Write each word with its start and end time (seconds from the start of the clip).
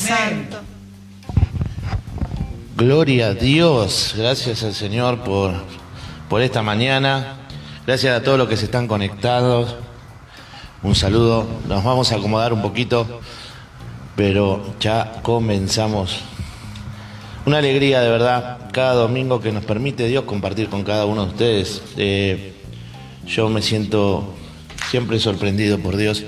Santo. 0.00 0.56
Gloria 2.74 3.26
a 3.28 3.34
Dios, 3.34 4.14
gracias 4.16 4.62
al 4.62 4.72
Señor 4.72 5.22
por, 5.22 5.52
por 6.30 6.40
esta 6.40 6.62
mañana, 6.62 7.36
gracias 7.86 8.18
a 8.18 8.22
todos 8.22 8.38
los 8.38 8.48
que 8.48 8.56
se 8.56 8.64
están 8.64 8.88
conectados. 8.88 9.76
Un 10.82 10.94
saludo, 10.94 11.46
nos 11.68 11.84
vamos 11.84 12.12
a 12.12 12.16
acomodar 12.16 12.54
un 12.54 12.62
poquito, 12.62 13.20
pero 14.16 14.74
ya 14.80 15.20
comenzamos. 15.22 16.20
Una 17.44 17.58
alegría 17.58 18.00
de 18.00 18.08
verdad, 18.08 18.70
cada 18.72 18.94
domingo 18.94 19.42
que 19.42 19.52
nos 19.52 19.66
permite 19.66 20.08
Dios 20.08 20.24
compartir 20.24 20.70
con 20.70 20.82
cada 20.82 21.04
uno 21.04 21.26
de 21.26 21.30
ustedes. 21.32 21.82
Eh, 21.98 22.54
yo 23.26 23.50
me 23.50 23.60
siento 23.60 24.34
siempre 24.90 25.20
sorprendido 25.20 25.78
por 25.78 25.98
Dios, 25.98 26.24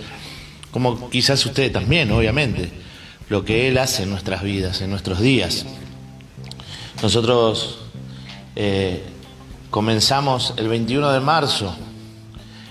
como 0.70 1.09
quizás 1.09 1.45
ustedes 1.47 1.73
también, 1.73 2.12
obviamente, 2.12 2.83
lo 3.29 3.45
que 3.45 3.69
Él 3.69 3.79
hace 3.79 4.03
en 4.05 4.11
nuestras 4.11 4.43
vidas, 4.43 4.81
en 4.81 4.91
nuestros 4.91 5.21
días. 5.21 5.65
Nosotros 7.03 7.79
eh, 8.55 9.03
comenzamos 9.71 10.55
el 10.57 10.69
21 10.69 11.12
de 11.12 11.21
marzo 11.21 11.75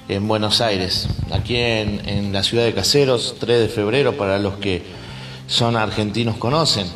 en 0.08 0.28
Buenos 0.28 0.62
Aires, 0.62 1.08
aquí 1.32 1.56
en, 1.56 2.34
la 2.34 2.44
ciudad 2.44 2.66
de 2.66 2.74
Caseros, 2.74 3.36
3 3.40 3.60
de 3.62 3.68
febrero, 3.70 4.18
para 4.18 4.40
los 4.40 4.56
que 4.56 4.84
son 5.48 5.76
argentinos 5.76 6.38
conocen. 6.38 6.88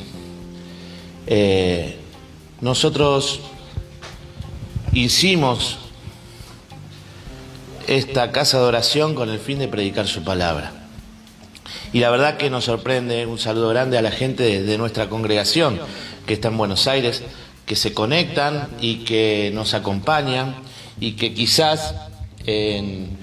Eh, 1.27 1.97
nosotros 2.61 3.39
hicimos 4.93 5.77
esta 7.87 8.31
casa 8.31 8.59
de 8.59 8.65
oración 8.65 9.15
con 9.15 9.29
el 9.29 9.39
fin 9.39 9.59
de 9.59 9.67
predicar 9.67 10.07
su 10.07 10.23
palabra. 10.23 10.74
Y 11.95 12.01
la 12.01 12.09
verdad 12.09 12.35
que 12.35 12.49
nos 12.49 12.65
sorprende, 12.65 13.25
un 13.25 13.39
saludo 13.39 13.69
grande 13.69 13.97
a 13.97 14.01
la 14.01 14.11
gente 14.11 14.61
de, 14.63 14.77
nuestra 14.77 15.07
congregación 15.07 15.79
que 16.25 16.33
está 16.33 16.49
en 16.49 16.57
Buenos 16.57 16.87
Aires, 16.87 17.23
que 17.65 17.77
se 17.77 17.93
conectan 17.93 18.67
y 18.81 19.05
que 19.05 19.49
nos 19.53 19.73
acompañan 19.73 20.57
y 20.99 21.13
que 21.13 21.33
quizás 21.33 21.95
en, 22.45 23.17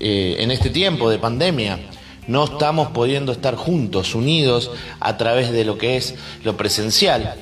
eh, 0.00 0.36
en 0.38 0.50
este 0.52 0.70
tiempo 0.70 1.10
de 1.10 1.18
pandemia 1.18 1.78
no 2.26 2.44
estamos 2.44 2.92
pudiendo 2.92 3.30
estar 3.30 3.56
juntos, 3.56 4.14
unidos 4.14 4.70
a 4.98 5.18
través 5.18 5.52
de 5.52 5.66
lo 5.66 5.76
que 5.76 5.98
es 5.98 6.14
lo 6.44 6.56
presencial, 6.56 7.34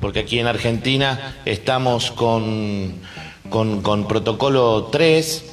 porque 0.00 0.18
aquí 0.18 0.40
en 0.40 0.48
Argentina 0.48 1.36
estamos 1.44 2.10
con, 2.10 2.94
con, 3.50 3.82
con 3.82 4.08
protocolo 4.08 4.88
3, 4.90 5.49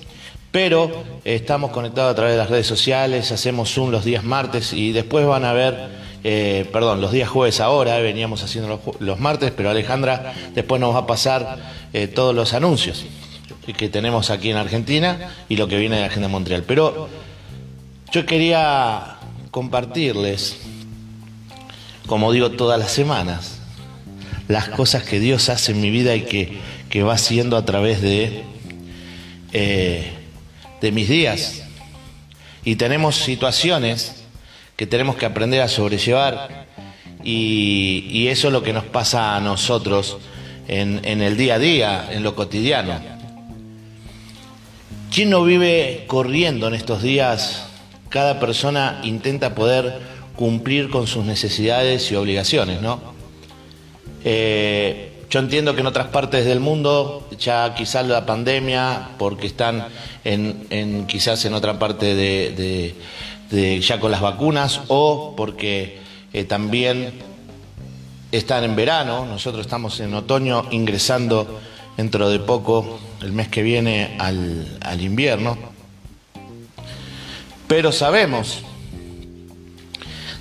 pero 0.58 0.89
estamos 1.23 1.69
conectados 1.69 2.13
a 2.13 2.16
través 2.16 2.33
de 2.33 2.39
las 2.39 2.50
redes 2.50 2.66
sociales, 2.66 3.31
hacemos 3.31 3.72
Zoom 3.72 3.91
los 3.91 4.03
días 4.03 4.23
martes 4.23 4.73
y 4.73 4.91
después 4.91 5.23
van 5.23 5.45
a 5.45 5.53
ver, 5.53 5.88
eh, 6.23 6.67
perdón, 6.73 7.00
los 7.00 7.11
días 7.11 7.30
jueves 7.30 7.59
ahora, 7.59 8.00
veníamos 8.00 8.41
haciendo 8.41 8.81
los, 9.00 9.19
martes, 9.19 9.53
pero 9.55 9.69
Alejandra 9.69 10.33
después 10.55 10.81
nos 10.81 10.95
va 10.95 11.02
a 11.02 11.05
pasar 11.05 11.59
eh, 11.94 12.08
todos 12.08 12.33
los 12.33 12.55
anuncios 12.55 13.05
que 13.78 13.88
tenemos 13.88 14.31
aquí 14.31 14.50
en 14.50 14.58
Argentina 14.58 15.30
y 15.47 15.58
lo 15.58 15.67
que 15.67 15.78
viene 15.78 15.97
de 15.97 16.02
la 16.02 16.08
Agenda 16.08 16.28
Montreal. 16.28 16.63
Pero 16.66 17.08
yo 18.11 18.25
quería 18.25 19.17
compartirles, 19.52 20.58
como 22.08 22.31
digo 22.31 22.50
todas 22.50 22.80
las 22.80 22.91
semanas, 22.91 23.59
las 24.47 24.69
cosas 24.69 25.03
que 25.03 25.19
Dios 25.19 25.50
hace 25.50 25.73
en 25.73 25.81
mi 25.81 25.91
vida 25.91 26.16
y 26.16 26.22
que, 26.22 26.58
que 26.89 27.03
va 27.03 27.13
haciendo 27.13 27.58
a 27.58 27.63
través 27.63 28.02
de, 28.02 28.44
eh, 29.53 30.16
de 30.81 30.92
mis 30.92 31.09
días. 31.09 31.64
Y 32.64 32.75
tenemos 32.75 33.16
situaciones 33.16 34.23
que 34.75 34.86
tenemos 34.86 35.16
que 35.16 35.25
aprender 35.25 35.61
a 35.61 35.67
sobrellevar 35.67 36.67
y, 37.23 38.06
y 38.09 38.28
eso 38.28 38.47
es 38.47 38.53
lo 38.53 38.63
que 38.63 38.74
nos 38.74 38.84
pasa 38.85 39.35
a 39.35 39.41
nosotros 39.41 40.18
en, 40.68 41.01
en 41.03 41.22
el 41.22 41.38
día 41.38 41.56
a 41.56 41.59
día, 41.59 42.09
en 42.12 42.24
lo 42.24 42.35
cotidiano. 42.35 43.00
¿Quién 45.13 45.29
no 45.29 45.44
vive 45.44 46.03
corriendo 46.07 46.68
en 46.68 46.74
estos 46.75 47.01
días? 47.01 47.68
Cada 48.09 48.40
persona 48.40 49.00
intenta 49.03 49.56
poder 49.56 50.00
cumplir 50.35 50.90
con 50.90 51.07
sus 51.07 51.25
necesidades 51.25 52.12
y 52.12 52.16
obligaciones, 52.16 52.81
¿no? 52.81 53.01
Eh, 54.24 55.16
yo 55.29 55.39
entiendo 55.39 55.75
que 55.75 55.81
en 55.81 55.88
otras 55.88 56.07
partes 56.07 56.45
del 56.45 56.59
mundo 56.59 57.27
ya 57.38 57.73
quizás 57.75 58.07
la 58.07 58.25
pandemia, 58.25 59.09
porque 59.17 59.47
están 59.47 59.88
en, 60.23 60.67
en 60.69 61.05
quizás 61.05 61.43
en 61.45 61.53
otra 61.53 61.77
parte 61.79 62.15
de, 62.15 62.95
ya 63.81 63.99
con 63.99 64.11
las 64.11 64.21
vacunas, 64.21 64.81
o 64.88 65.33
porque 65.35 65.99
eh, 66.31 66.45
también 66.45 67.13
están 68.31 68.63
en 68.63 68.75
verano, 68.75 69.25
nosotros 69.25 69.65
estamos 69.65 69.99
en 69.99 70.13
otoño 70.13 70.65
ingresando 70.71 71.59
dentro 71.97 72.29
de 72.29 72.39
poco, 72.39 72.99
el 73.21 73.33
mes 73.33 73.49
que 73.49 73.63
viene, 73.63 74.15
al 74.19 75.01
invierno. 75.01 75.57
Pero 77.67 77.91
sabemos 77.91 78.63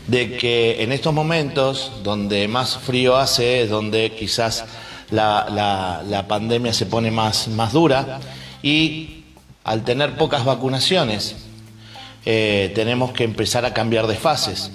de 0.07 0.37
que 0.37 0.83
en 0.83 0.93
estos 0.93 1.13
momentos 1.13 1.93
donde 2.03 2.47
más 2.49 2.79
frío 2.79 3.17
hace 3.17 3.63
es 3.63 3.71
donde 3.71 4.13
quizás 4.13 4.65
la, 5.11 6.03
la, 6.07 6.29
pandemia 6.29 6.73
se 6.73 6.87
pone 6.87 7.11
más, 7.11 7.49
más 7.49 7.73
dura 7.73 8.21
y 8.63 9.25
al 9.65 9.85
tener 9.85 10.17
pocas 10.17 10.45
vacunaciones 10.45 11.37
eh, 12.25 12.73
tenemos 12.75 13.13
que 13.13 13.25
empezar 13.25 13.65
a 13.65 13.73
cambiar 13.73 14.07
de 14.07 14.17
fases. 14.17 14.71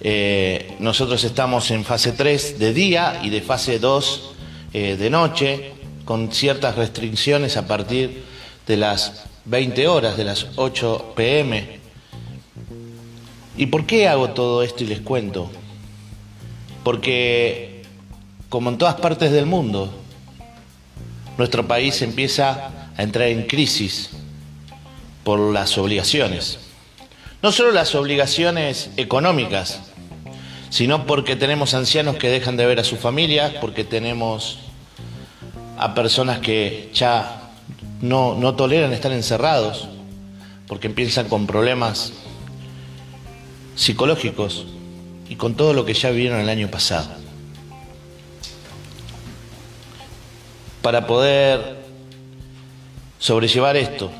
Eh, 0.00 0.74
nosotros 0.80 1.24
estamos 1.24 1.70
en 1.70 1.84
fase 1.84 2.12
3 2.12 2.58
de 2.58 2.74
día 2.74 3.20
y 3.22 3.30
de 3.30 3.40
fase 3.40 3.78
2 3.78 4.30
eh, 4.74 4.96
de 4.96 5.10
noche 5.10 5.72
con 6.04 6.32
ciertas 6.32 6.76
restricciones 6.76 7.56
a 7.56 7.66
partir 7.66 8.24
de 8.66 8.76
las 8.76 9.24
20 9.46 9.88
horas, 9.88 10.16
de 10.16 10.24
las 10.24 10.46
8 10.56 11.14
pm. 11.16 11.83
¿Y 13.56 13.66
por 13.66 13.86
qué 13.86 14.08
hago 14.08 14.30
todo 14.30 14.62
esto 14.62 14.84
y 14.84 14.88
les 14.88 15.00
cuento? 15.00 15.50
Porque, 16.82 17.82
como 18.48 18.70
en 18.70 18.78
todas 18.78 18.96
partes 18.96 19.30
del 19.30 19.46
mundo, 19.46 19.92
nuestro 21.38 21.66
país 21.66 22.02
empieza 22.02 22.70
a 22.96 23.02
entrar 23.02 23.28
en 23.28 23.46
crisis 23.46 24.10
por 25.22 25.38
las 25.38 25.78
obligaciones. 25.78 26.58
No 27.42 27.52
solo 27.52 27.70
las 27.70 27.94
obligaciones 27.94 28.90
económicas, 28.96 29.80
sino 30.70 31.06
porque 31.06 31.36
tenemos 31.36 31.74
ancianos 31.74 32.16
que 32.16 32.28
dejan 32.28 32.56
de 32.56 32.66
ver 32.66 32.80
a 32.80 32.84
sus 32.84 32.98
familias, 32.98 33.52
porque 33.60 33.84
tenemos 33.84 34.58
a 35.78 35.94
personas 35.94 36.40
que 36.40 36.90
ya 36.92 37.50
no, 38.00 38.34
no 38.34 38.54
toleran 38.54 38.92
estar 38.92 39.12
encerrados 39.12 39.88
porque 40.66 40.86
empiezan 40.86 41.28
con 41.28 41.46
problemas 41.46 42.12
psicológicos 43.74 44.66
y 45.28 45.36
con 45.36 45.54
todo 45.54 45.72
lo 45.72 45.84
que 45.84 45.94
ya 45.94 46.10
vivieron 46.10 46.40
el 46.40 46.48
año 46.48 46.70
pasado. 46.70 47.08
Para 50.82 51.06
poder 51.06 51.78
sobrellevar 53.18 53.76
esto, 53.76 54.10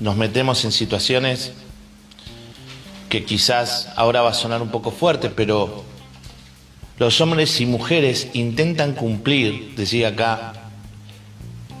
nos 0.00 0.16
metemos 0.16 0.64
en 0.64 0.72
situaciones 0.72 1.52
que 3.08 3.24
quizás 3.24 3.88
ahora 3.96 4.20
va 4.20 4.30
a 4.30 4.34
sonar 4.34 4.60
un 4.60 4.70
poco 4.70 4.90
fuerte, 4.90 5.30
pero 5.30 5.84
los 6.98 7.20
hombres 7.20 7.60
y 7.60 7.66
mujeres 7.66 8.28
intentan 8.34 8.94
cumplir, 8.94 9.74
decía 9.76 10.08
acá, 10.08 10.52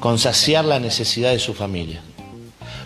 con 0.00 0.18
saciar 0.18 0.64
la 0.64 0.78
necesidad 0.78 1.32
de 1.32 1.38
su 1.38 1.52
familia. 1.52 2.00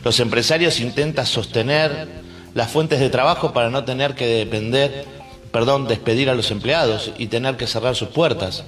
Los 0.04 0.18
empresarios 0.20 0.80
intentan 0.80 1.26
sostener 1.26 2.19
las 2.54 2.70
fuentes 2.70 3.00
de 3.00 3.10
trabajo 3.10 3.52
para 3.52 3.70
no 3.70 3.84
tener 3.84 4.14
que 4.14 4.26
depender, 4.26 5.04
perdón, 5.52 5.86
despedir 5.86 6.30
a 6.30 6.34
los 6.34 6.50
empleados 6.50 7.12
y 7.18 7.26
tener 7.26 7.56
que 7.56 7.66
cerrar 7.66 7.94
sus 7.96 8.08
puertas, 8.08 8.64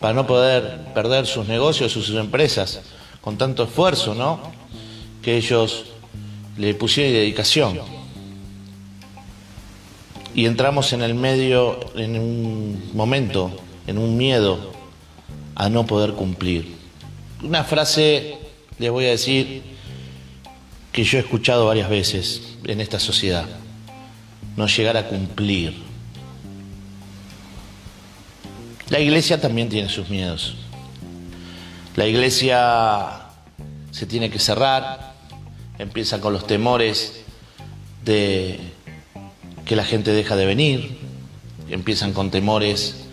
para 0.00 0.14
no 0.14 0.26
poder 0.26 0.92
perder 0.94 1.26
sus 1.26 1.48
negocios 1.48 1.92
sus 1.92 2.10
empresas 2.10 2.82
con 3.20 3.38
tanto 3.38 3.64
esfuerzo, 3.64 4.14
¿no? 4.14 4.40
Que 5.22 5.36
ellos 5.36 5.86
le 6.56 6.74
pusieron 6.74 7.12
dedicación. 7.12 7.80
Y 10.34 10.44
entramos 10.44 10.92
en 10.92 11.02
el 11.02 11.14
medio, 11.14 11.80
en 11.96 12.18
un 12.18 12.90
momento, 12.92 13.50
en 13.86 13.98
un 13.98 14.16
miedo 14.16 14.70
a 15.54 15.68
no 15.70 15.86
poder 15.86 16.12
cumplir. 16.12 16.76
Una 17.42 17.64
frase, 17.64 18.38
les 18.78 18.90
voy 18.90 19.06
a 19.06 19.10
decir, 19.10 19.62
que 20.96 21.04
yo 21.04 21.18
he 21.18 21.20
escuchado 21.20 21.66
varias 21.66 21.90
veces 21.90 22.56
en 22.64 22.80
esta 22.80 22.98
sociedad. 22.98 23.44
No 24.56 24.66
llegar 24.66 24.96
a 24.96 25.08
cumplir. 25.08 25.74
La 28.88 28.98
iglesia 28.98 29.38
también 29.38 29.68
tiene 29.68 29.90
sus 29.90 30.08
miedos. 30.08 30.54
La 31.96 32.06
iglesia 32.06 33.26
se 33.90 34.06
tiene 34.06 34.30
que 34.30 34.38
cerrar, 34.38 35.12
empieza 35.78 36.18
con 36.18 36.32
los 36.32 36.46
temores 36.46 37.20
de 38.02 38.58
que 39.66 39.76
la 39.76 39.84
gente 39.84 40.12
deja 40.12 40.34
de 40.34 40.46
venir, 40.46 40.96
empiezan 41.68 42.14
con 42.14 42.30
temores 42.30 43.04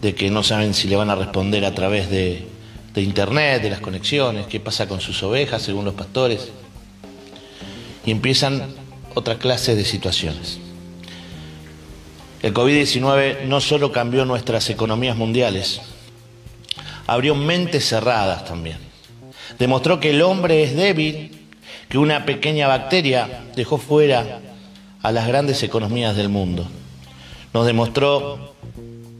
de 0.00 0.14
que 0.14 0.30
no 0.30 0.42
saben 0.42 0.72
si 0.72 0.88
le 0.88 0.96
van 0.96 1.10
a 1.10 1.14
responder 1.14 1.66
a 1.66 1.74
través 1.74 2.08
de, 2.08 2.46
de 2.94 3.02
internet, 3.02 3.60
de 3.60 3.68
las 3.68 3.80
conexiones, 3.80 4.46
qué 4.46 4.60
pasa 4.60 4.88
con 4.88 5.02
sus 5.02 5.22
ovejas 5.22 5.60
según 5.60 5.84
los 5.84 5.92
pastores. 5.92 6.52
Y 8.08 8.10
empiezan 8.10 8.74
otra 9.14 9.36
clase 9.36 9.76
de 9.76 9.84
situaciones. 9.84 10.58
El 12.40 12.54
COVID-19 12.54 13.44
no 13.44 13.60
solo 13.60 13.92
cambió 13.92 14.24
nuestras 14.24 14.70
economías 14.70 15.14
mundiales, 15.14 15.82
abrió 17.06 17.34
mentes 17.34 17.86
cerradas 17.86 18.46
también. 18.46 18.78
Demostró 19.58 20.00
que 20.00 20.08
el 20.08 20.22
hombre 20.22 20.62
es 20.62 20.74
débil, 20.74 21.48
que 21.90 21.98
una 21.98 22.24
pequeña 22.24 22.66
bacteria 22.66 23.44
dejó 23.54 23.76
fuera 23.76 24.40
a 25.02 25.12
las 25.12 25.28
grandes 25.28 25.62
economías 25.62 26.16
del 26.16 26.30
mundo. 26.30 26.66
Nos 27.52 27.66
demostró 27.66 28.54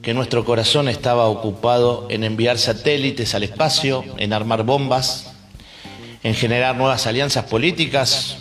que 0.01 0.15
nuestro 0.15 0.47
corazón 0.47 0.89
estaba 0.89 1.27
ocupado 1.27 2.07
en 2.09 2.25
enviar 2.25 2.57
satélites 2.57 3.35
al 3.35 3.43
espacio, 3.43 4.03
en 4.17 4.33
armar 4.33 4.63
bombas, 4.63 5.35
en 6.23 6.35
generar 6.35 6.75
nuevas 6.75 7.07
alianzas 7.07 7.45
políticas 7.45 8.39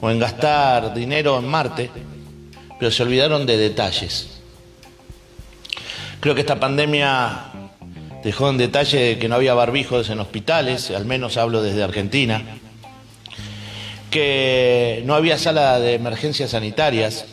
o 0.00 0.10
en 0.10 0.18
gastar 0.18 0.94
dinero 0.94 1.38
en 1.38 1.48
Marte, 1.48 1.90
pero 2.78 2.90
se 2.90 3.02
olvidaron 3.02 3.46
de 3.46 3.56
detalles. 3.56 4.40
Creo 6.20 6.34
que 6.34 6.40
esta 6.40 6.58
pandemia 6.58 7.52
dejó 8.24 8.50
en 8.50 8.58
detalle 8.58 9.18
que 9.18 9.28
no 9.28 9.36
había 9.36 9.54
barbijos 9.54 10.10
en 10.10 10.20
hospitales, 10.20 10.90
al 10.90 11.04
menos 11.04 11.36
hablo 11.36 11.62
desde 11.62 11.82
Argentina, 11.82 12.42
que 14.10 15.02
no 15.06 15.14
había 15.14 15.38
sala 15.38 15.78
de 15.78 15.94
emergencias 15.94 16.50
sanitarias, 16.50 17.26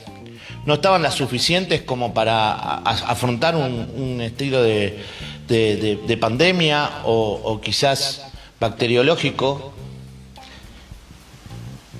no 0.66 0.75
estaban 0.75 1.01
las 1.01 1.16
suficientes 1.16 1.81
como 1.81 2.13
para 2.13 2.54
afrontar 2.54 3.56
un, 3.56 4.21
estilo 4.21 4.63
de, 4.63 6.18
pandemia 6.19 7.01
o, 7.06 7.59
quizás 7.62 8.25
bacteriológico. 8.59 9.73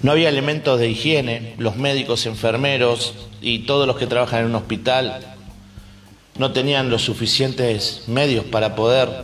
No 0.04 0.12
había 0.12 0.28
elementos 0.28 0.80
de 0.80 0.90
higiene, 0.90 1.56
los 1.58 1.78
médicos, 1.78 2.26
enfermeros 2.26 3.16
y 3.42 3.60
todos 3.60 3.88
los 3.88 3.98
que 3.98 4.06
trabajan 4.06 4.42
en 4.42 4.46
un 4.48 4.56
hospital 4.56 5.34
no 6.38 6.52
tenían 6.52 6.90
los 6.90 7.04
suficientes 7.04 8.04
medios 8.08 8.44
para 8.46 8.76
poder 8.76 9.24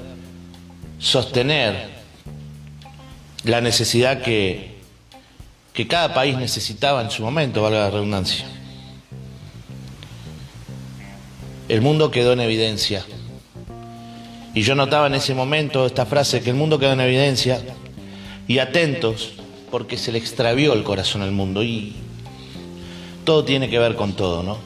sostener 1.00 1.90
la 3.44 3.60
necesidad 3.60 4.22
que, 4.22 4.78
que 5.74 5.86
cada 5.86 6.14
país 6.14 6.38
necesitaba 6.38 7.02
en 7.02 7.12
su 7.12 7.24
momento, 7.24 7.62
valga 7.62 7.80
la 7.80 7.92
redundancia. 7.92 8.46
El 11.68 11.82
mundo 11.82 12.10
quedó 12.10 12.34
en 12.34 12.40
evidencia. 12.40 13.06
Y 14.54 14.62
yo 14.62 14.76
notaba 14.76 15.08
en 15.08 15.16
ese 15.16 15.36
momento 15.36 15.86
esta 15.86 16.06
frase, 16.06 16.42
que 16.42 16.50
el 16.50 16.56
mundo 16.56 16.80
quedó 16.80 16.94
en 16.94 17.02
evidencia, 17.02 17.62
y 18.48 18.60
atentos, 18.60 19.34
porque 19.70 19.98
se 19.98 20.12
le 20.12 20.18
extravió 20.18 20.74
el 20.74 20.84
corazón 20.84 21.22
al 21.22 21.32
mundo. 21.32 21.64
Y 21.64 21.96
todo 23.26 23.44
tiene 23.44 23.70
que 23.70 23.80
ver 23.80 23.96
con 23.96 24.14
todo, 24.14 24.44
¿no? 24.44 24.58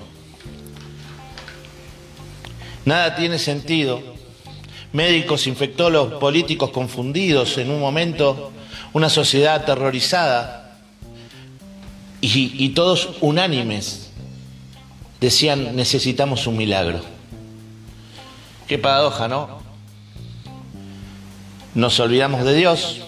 Nada 2.86 3.16
tiene 3.16 3.40
sentido. 3.40 4.02
Médicos, 4.92 5.48
infectólogos, 5.48 6.20
políticos 6.20 6.70
confundidos 6.70 7.58
en 7.58 7.72
un 7.72 7.80
momento, 7.80 8.52
una 8.94 9.10
sociedad 9.10 9.56
aterrorizada 9.56 10.80
y, 12.22 12.64
y 12.64 12.70
todos 12.70 13.18
unánimes 13.22 14.12
decían 15.20 15.76
necesitamos 15.76 16.48
un 16.48 16.58
milagro. 16.58 17.02
Qué 18.68 18.78
paradoja, 18.78 19.28
¿no? 19.28 19.60
Nos 21.76 22.00
olvidamos 22.00 22.46
de 22.46 22.54
Dios, 22.54 23.02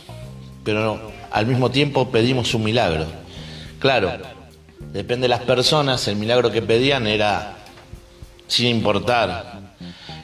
pero 0.63 1.14
al 1.35 1.47
mismo 1.47 1.69
tiempo 1.69 2.11
pedimos 2.11 2.53
un 2.53 2.63
milagro. 2.63 3.07
Claro, 3.79 4.09
depende 4.93 5.25
de 5.25 5.27
las 5.27 5.41
personas, 5.41 6.07
el 6.07 6.15
milagro 6.15 6.49
que 6.49 6.61
pedían 6.61 7.07
era 7.07 7.57
sin 8.47 8.67
importar 8.67 9.59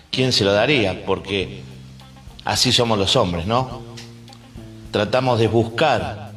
quién 0.10 0.32
se 0.32 0.46
lo 0.46 0.54
daría, 0.54 1.06
porque 1.06 1.64
así 2.46 2.72
somos 2.72 2.98
los 2.98 3.18
hombres, 3.18 3.46
¿no? 3.46 3.82
Tratamos 4.92 5.38
de 5.38 5.50
buscar 5.50 6.32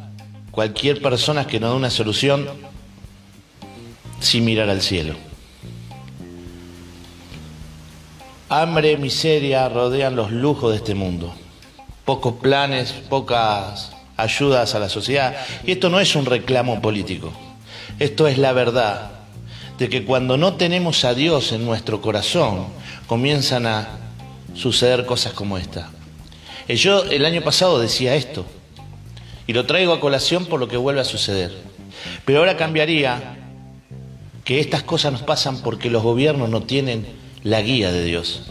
cualquier 0.51 1.01
persona 1.01 1.47
que 1.47 1.61
nos 1.61 1.71
dé 1.71 1.77
una 1.77 1.91
solución 1.91 2.49
sin 4.19 4.45
mirar 4.45 4.69
al 4.71 4.83
cielo. 4.83 5.15
Hambre, 8.49 8.97
miseria 8.97 9.69
rodean 9.69 10.17
los 10.17 10.33
lujos 10.33 10.73
de 10.73 10.79
este 10.79 10.97
mundo. 10.97 11.33
Pocos 12.05 12.35
planes, 12.43 12.91
pocas 13.09 13.94
ayudas 14.17 14.75
a 14.75 14.79
la 14.79 14.89
sociedad. 14.89 15.37
Y 15.65 15.73
esto 15.73 15.89
no 15.89 16.01
es 16.01 16.15
un 16.17 16.27
reclamo 16.27 16.81
político. 16.81 17.33
Esto 17.99 18.27
es 18.27 18.39
la 18.39 18.53
verdad 18.53 19.11
de 19.79 19.89
que 19.89 20.05
cuando 20.05 20.37
no 20.37 20.55
tenemos 20.55 21.05
a 21.05 21.15
Dios 21.15 21.53
en 21.53 21.65
nuestro 21.65 22.01
corazón, 22.01 22.67
comienzan 23.07 23.67
a 23.67 23.89
suceder 24.55 25.05
cosas 25.05 25.33
como 25.33 25.59
esta. 25.59 25.91
Eh, 26.69 26.77
yo 26.77 27.05
el 27.05 27.25
año 27.25 27.43
pasado 27.43 27.81
decía 27.81 28.15
esto, 28.15 28.47
y 29.47 29.53
lo 29.53 29.67
traigo 29.67 29.93
a 29.93 30.01
colación 30.01 30.47
por 30.47 30.61
lo 30.61 30.69
que 30.69 30.77
vuelve 30.77 31.01
a 31.01 31.05
suceder. 31.05 31.53
Pero 32.25 32.39
ahora 32.41 32.57
cambiaría 32.57 33.37
que 34.45 34.61
estas 34.61 34.83
cosas 34.83 35.13
nos 35.13 35.23
pasan 35.23 35.59
porque 35.59 35.91
los 35.91 36.03
gobiernos 36.03 36.49
no 36.49 36.63
tienen 36.63 37.07
la 37.43 37.61
guía 37.61 37.93
de 37.93 38.05
Dios. 38.05 38.43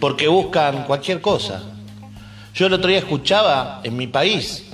Porque 0.00 0.28
buscan 0.28 0.84
cualquier 0.84 1.20
cosa. 1.20 1.64
Yo 2.58 2.66
el 2.66 2.72
otro 2.72 2.88
día 2.88 2.98
escuchaba 2.98 3.80
en 3.84 3.96
mi 3.96 4.08
país 4.08 4.64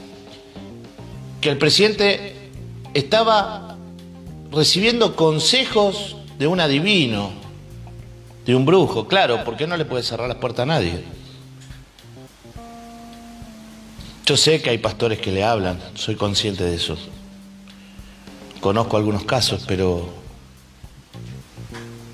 que 1.43 1.51
el 1.51 1.59
presidente 1.59 2.51
estaba 2.95 3.77
recibiendo 4.51 5.15
consejos 5.15 6.17
de 6.39 6.47
un 6.47 6.61
adivino, 6.61 7.33
de 8.47 8.55
un 8.55 8.65
brujo, 8.65 9.07
claro, 9.07 9.45
porque 9.45 9.67
no 9.67 9.77
le 9.77 9.85
puede 9.85 10.03
cerrar 10.03 10.29
las 10.29 10.39
puertas 10.39 10.63
a 10.63 10.67
nadie. 10.67 11.05
Yo 14.25 14.39
sé 14.39 14.63
que 14.63 14.71
hay 14.71 14.79
pastores 14.79 15.19
que 15.19 15.31
le 15.31 15.45
hablan, 15.45 15.79
soy 15.95 16.15
consciente 16.15 16.65
de 16.65 16.77
eso. 16.77 16.97
Conozco 18.63 18.97
algunos 18.97 19.25
casos, 19.25 19.63
pero 19.69 20.09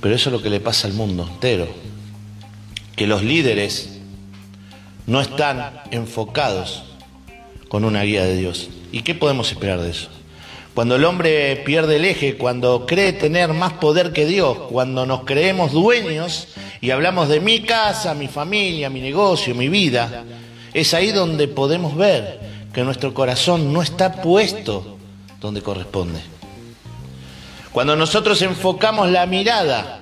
pero 0.01 0.17
eso 0.17 0.31
es 0.31 0.33
lo 0.33 0.43
que 0.43 0.51
le 0.51 0.59
pasa 0.59 0.89
al 0.89 0.95
mundo 0.95 1.29
entero. 1.31 1.69
Que 2.97 3.07
los 3.07 3.23
líderes 3.23 4.00
no 5.07 5.21
están 5.21 5.83
enfocados 5.91 6.85
con 7.69 7.85
una 7.85 8.03
guía 8.03 8.25
de 8.25 8.37
Dios. 8.37 8.69
¿Y 8.93 9.03
qué 9.03 9.15
podemos 9.15 9.51
esperar 9.51 9.81
de 9.81 9.91
eso? 9.91 10.09
Cuando 10.75 10.97
el 10.97 11.05
hombre 11.05 11.57
pierde 11.65 11.97
el 11.97 12.05
eje, 12.05 12.37
cuando 12.37 12.87
cree 12.87 13.13
tener 13.13 13.53
más 13.53 13.75
poder 13.75 14.13
que 14.13 14.25
Dios, 14.25 14.57
cuando 14.71 15.05
nos 15.05 15.25
creemos 15.25 15.73
dueños 15.73 16.49
y 16.81 16.91
hablamos 16.91 17.29
de 17.29 17.41
mi 17.41 17.61
casa, 17.61 18.15
mi 18.15 18.29
familia, 18.29 18.89
mi 18.89 19.01
negocio, 19.01 19.55
mi 19.55 19.69
vida, 19.69 20.25
es 20.73 20.95
ahí 20.95 21.11
donde 21.11 21.49
podemos 21.49 21.97
ver 21.97 22.41
que 22.73 22.85
nuestro 22.85 23.13
corazón 23.13 23.73
no 23.73 23.83
está 23.83 24.23
puesto 24.23 24.97
donde 25.41 25.61
corresponde. 25.61 26.21
Cuando 27.73 27.97
nosotros 27.97 28.41
enfocamos 28.43 29.11
la 29.11 29.27
mirada 29.27 30.00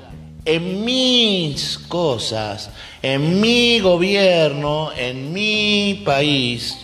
en 0.48 0.84
mis 0.84 1.78
cosas, 1.78 2.70
en 3.02 3.40
mi 3.40 3.80
gobierno, 3.80 4.90
en 4.96 5.32
mi 5.32 6.02
país, 6.04 6.78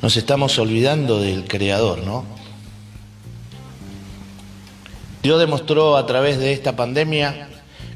nos 0.00 0.16
estamos 0.16 0.58
olvidando 0.58 1.20
del 1.20 1.44
Creador, 1.46 1.98
¿no? 1.98 2.24
Dios 5.22 5.38
demostró 5.38 5.98
a 5.98 6.06
través 6.06 6.38
de 6.38 6.52
esta 6.52 6.76
pandemia 6.76 7.50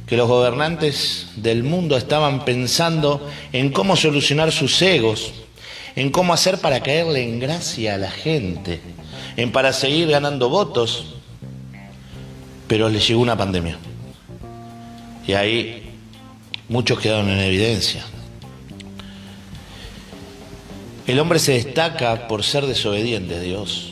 que 0.06 0.18
los 0.18 0.28
gobernantes 0.28 1.28
del 1.36 1.62
mundo 1.62 1.96
estaban 1.96 2.44
pensando 2.44 3.26
en 3.52 3.72
cómo 3.72 3.96
solucionar 3.96 4.52
sus 4.52 4.82
egos, 4.82 5.32
en 5.96 6.10
cómo 6.10 6.34
hacer 6.34 6.58
para 6.58 6.82
caerle 6.82 7.22
en 7.22 7.40
gracia 7.40 7.94
a 7.94 7.98
la 7.98 8.10
gente 8.10 8.82
en 9.36 9.52
para 9.52 9.72
seguir 9.72 10.08
ganando 10.08 10.48
votos, 10.48 11.13
pero 12.66 12.88
les 12.88 13.06
llegó 13.06 13.20
una 13.20 13.36
pandemia. 13.36 13.78
Y 15.26 15.32
ahí 15.32 15.90
muchos 16.68 16.98
quedaron 16.98 17.28
en 17.30 17.38
evidencia. 17.38 18.04
El 21.06 21.18
hombre 21.18 21.38
se 21.38 21.52
destaca 21.52 22.28
por 22.28 22.42
ser 22.42 22.66
desobediente 22.66 23.34
a 23.34 23.40
Dios. 23.40 23.90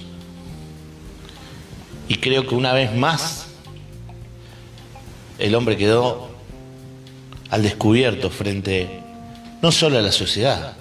Y 2.08 2.16
creo 2.16 2.46
que 2.46 2.54
una 2.54 2.72
vez 2.72 2.94
más 2.94 3.46
el 5.38 5.54
hombre 5.54 5.76
quedó 5.76 6.30
al 7.50 7.62
descubierto 7.62 8.30
frente 8.30 9.00
no 9.60 9.72
solo 9.72 9.98
a 9.98 10.02
la 10.02 10.12
sociedad, 10.12 10.74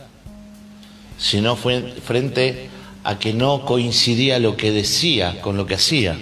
sino 1.17 1.55
frente 1.55 2.69
a 3.03 3.19
que 3.19 3.33
no 3.33 3.65
coincidía 3.65 4.39
lo 4.39 4.57
que 4.57 4.71
decía 4.71 5.41
con 5.41 5.57
lo 5.57 5.65
que 5.65 5.75
hacía. 5.75 6.17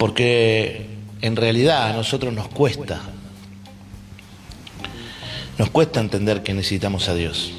Porque 0.00 0.86
en 1.20 1.36
realidad 1.36 1.90
a 1.90 1.92
nosotros 1.92 2.32
nos 2.32 2.48
cuesta, 2.48 3.02
nos 5.58 5.68
cuesta 5.68 6.00
entender 6.00 6.42
que 6.42 6.54
necesitamos 6.54 7.10
a 7.10 7.14
Dios. 7.14 7.52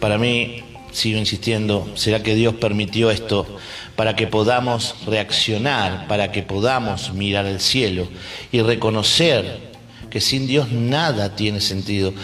Para 0.00 0.16
mí, 0.16 0.64
sigo 0.92 1.18
insistiendo, 1.18 1.92
¿será 1.94 2.22
que 2.22 2.34
Dios 2.34 2.54
permitió 2.54 3.10
esto 3.10 3.58
para 3.96 4.16
que 4.16 4.26
podamos 4.26 4.94
reaccionar, 5.04 6.08
para 6.08 6.32
que 6.32 6.42
podamos 6.42 7.12
mirar 7.12 7.44
al 7.44 7.60
cielo 7.60 8.08
y 8.50 8.62
reconocer 8.62 9.72
que 10.08 10.22
sin 10.22 10.46
Dios 10.46 10.72
nada 10.72 11.36
tiene 11.36 11.60
sentido, 11.60 12.14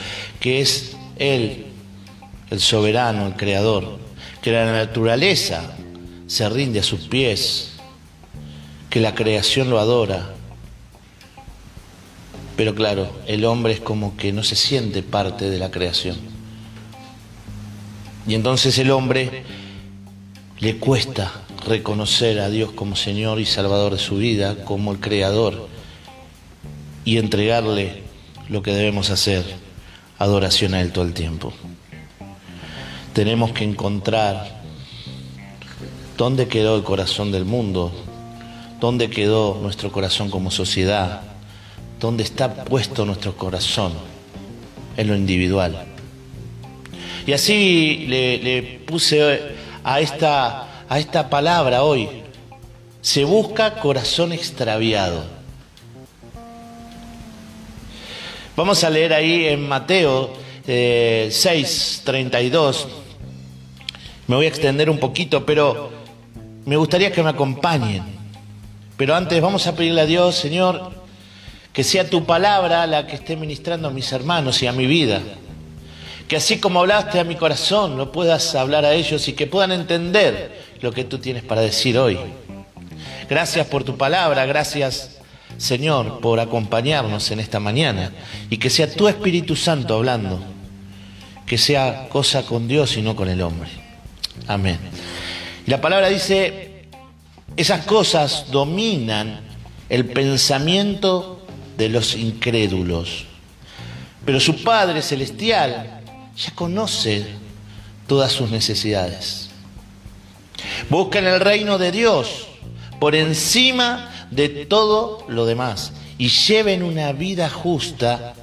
que 0.41 0.62
es 0.62 0.97
Él 1.19 1.67
el 2.50 2.61
soberano, 2.61 3.26
el 3.26 3.35
creador, 3.35 3.99
que 4.41 4.53
la 4.53 4.73
naturaleza 4.73 5.76
se 6.26 6.49
rinde 6.49 6.81
a 6.81 6.83
sus 6.83 7.00
pies, 7.00 7.74
que 8.94 9.00
la 9.00 9.16
creación 9.16 9.70
lo 9.70 9.80
adora. 9.80 10.30
Pero 12.56 12.76
claro, 12.76 13.10
el 13.26 13.44
hombre 13.44 13.72
es 13.72 13.80
como 13.80 14.16
que 14.16 14.32
no 14.32 14.44
se 14.44 14.54
siente 14.54 15.02
parte 15.02 15.50
de 15.50 15.58
la 15.58 15.72
creación. 15.72 16.16
Y 18.28 18.36
entonces 18.36 18.78
el 18.78 18.92
hombre 18.92 19.42
le 20.60 20.76
cuesta 20.76 21.32
reconocer 21.66 22.38
a 22.38 22.48
Dios 22.50 22.70
como 22.70 22.94
Señor 22.94 23.40
y 23.40 23.46
Salvador 23.46 23.94
de 23.94 23.98
su 23.98 24.18
vida, 24.18 24.64
como 24.64 24.92
el 24.92 25.00
Creador, 25.00 25.68
y 27.04 27.18
entregarle 27.18 28.04
lo 28.48 28.62
que 28.62 28.74
debemos 28.74 29.10
hacer, 29.10 29.44
adoración 30.20 30.72
a 30.72 30.80
Él 30.80 30.92
todo 30.92 31.04
el 31.04 31.14
tiempo. 31.14 31.52
Tenemos 33.12 33.50
que 33.50 33.64
encontrar 33.64 34.62
dónde 36.16 36.46
quedó 36.46 36.76
el 36.76 36.84
corazón 36.84 37.32
del 37.32 37.44
mundo, 37.44 37.92
dónde 38.85 39.09
quedó 39.09 39.59
nuestro 39.62 39.91
corazón 39.91 40.29
como 40.29 40.50
sociedad, 40.50 41.23
dónde 41.99 42.23
está 42.23 42.64
puesto 42.67 43.07
nuestro 43.07 43.35
corazón 43.35 43.95
en 44.99 45.09
lo 45.09 45.17
individual. 45.17 45.87
Y 47.26 47.33
así 47.33 48.05
le, 48.07 48.83
puse 48.87 49.41
a 49.83 50.00
esta, 50.00 50.85
a 50.87 50.99
esta 50.99 51.31
palabra 51.31 51.83
hoy, 51.83 52.11
se 53.00 53.25
busca 53.25 53.76
corazón 53.76 54.35
extraviado. 54.35 55.25
Vamos 58.55 58.85
a 58.85 58.91
leer 58.91 59.14
ahí 59.14 59.47
en 59.47 59.67
Mateo 59.67 60.31
eh, 60.67 61.29
6, 61.31 62.03
32. 62.05 62.87
Me 64.26 64.37
voy 64.37 64.45
a 64.45 64.49
extender 64.49 64.91
un 64.91 64.99
poquito, 64.99 65.47
pero 65.47 65.91
me 66.67 66.76
gustaría 66.76 67.11
que 67.11 67.23
me 67.23 67.31
acompañen. 67.31 68.13
Pero 68.96 69.14
antes 69.14 69.40
vamos 69.40 69.66
a 69.66 69.74
pedirle 69.74 70.02
a 70.02 70.06
Dios, 70.06 70.36
Señor, 70.36 70.92
que 71.72 71.82
sea 71.82 72.08
tu 72.08 72.24
palabra 72.24 72.86
la 72.86 73.06
que 73.06 73.16
esté 73.16 73.36
ministrando 73.36 73.88
a 73.88 73.90
mis 73.90 74.12
hermanos 74.12 74.62
y 74.62 74.66
a 74.66 74.72
mi 74.72 74.86
vida. 74.86 75.20
Que 76.28 76.36
así 76.36 76.58
como 76.58 76.80
hablaste 76.80 77.18
a 77.18 77.24
mi 77.24 77.34
corazón, 77.34 77.96
lo 77.96 78.12
puedas 78.12 78.54
hablar 78.54 78.84
a 78.84 78.94
ellos 78.94 79.26
y 79.28 79.32
que 79.32 79.46
puedan 79.46 79.72
entender 79.72 80.62
lo 80.80 80.92
que 80.92 81.04
tú 81.04 81.18
tienes 81.18 81.42
para 81.42 81.60
decir 81.60 81.98
hoy. 81.98 82.18
Gracias 83.28 83.66
por 83.66 83.84
tu 83.84 83.96
palabra, 83.96 84.46
gracias 84.46 85.14
Señor, 85.56 86.20
por 86.20 86.40
acompañarnos 86.40 87.30
en 87.30 87.40
esta 87.40 87.60
mañana 87.60 88.12
y 88.50 88.58
que 88.58 88.70
sea 88.70 88.92
tu 88.92 89.08
Espíritu 89.08 89.56
Santo 89.56 89.94
hablando, 89.94 90.40
que 91.46 91.58
sea 91.58 92.08
cosa 92.08 92.44
con 92.44 92.66
Dios 92.66 92.96
y 92.96 93.02
no 93.02 93.14
con 93.14 93.28
el 93.28 93.40
hombre. 93.40 93.70
Amén. 94.46 94.78
Y 95.66 95.70
la 95.70 95.80
palabra 95.80 96.08
dice, 96.08 96.74
esas 97.56 97.87
cosas 97.87 98.46
dominan 98.50 99.40
el 99.88 100.06
pensamiento 100.06 101.46
de 101.76 101.88
los 101.88 102.14
incrédulos, 102.14 103.26
pero 104.25 104.40
su 104.40 104.62
Padre 104.62 105.02
Celestial 105.02 106.00
ya 106.37 106.54
conoce 106.54 107.26
todas 108.06 108.32
sus 108.32 108.50
necesidades. 108.50 109.50
Buscan 110.88 111.26
el 111.26 111.40
reino 111.40 111.78
de 111.78 111.92
Dios 111.92 112.46
por 112.99 113.14
encima 113.14 114.26
de 114.30 114.49
todo 114.66 115.25
lo 115.28 115.46
demás 115.46 115.92
y 116.18 116.28
lleven 116.28 116.82
una 116.82 117.12
vida 117.12 117.49
justa 117.50 118.34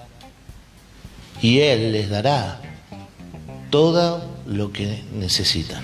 y 1.41 1.59
Él 1.59 1.91
les 1.91 2.09
dará 2.09 2.61
todo 3.69 4.23
lo 4.45 4.71
que 4.71 5.03
necesitan. 5.13 5.83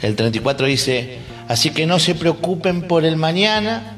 El 0.00 0.16
34 0.16 0.66
dice, 0.66 1.18
así 1.48 1.70
que 1.70 1.86
no 1.86 1.98
se 1.98 2.14
preocupen 2.14 2.82
por 2.82 3.04
el 3.04 3.16
mañana, 3.16 3.96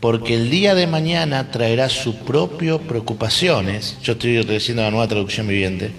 porque 0.00 0.34
el 0.34 0.50
día 0.50 0.74
de 0.74 0.86
mañana 0.86 1.50
traerá 1.50 1.88
sus 1.88 2.14
propias 2.14 2.78
preocupaciones. 2.78 3.96
Yo 4.02 4.12
estoy 4.12 4.42
leyendo 4.42 4.82
la 4.82 4.90
nueva 4.90 5.08
traducción 5.08 5.46
viviente. 5.48 5.92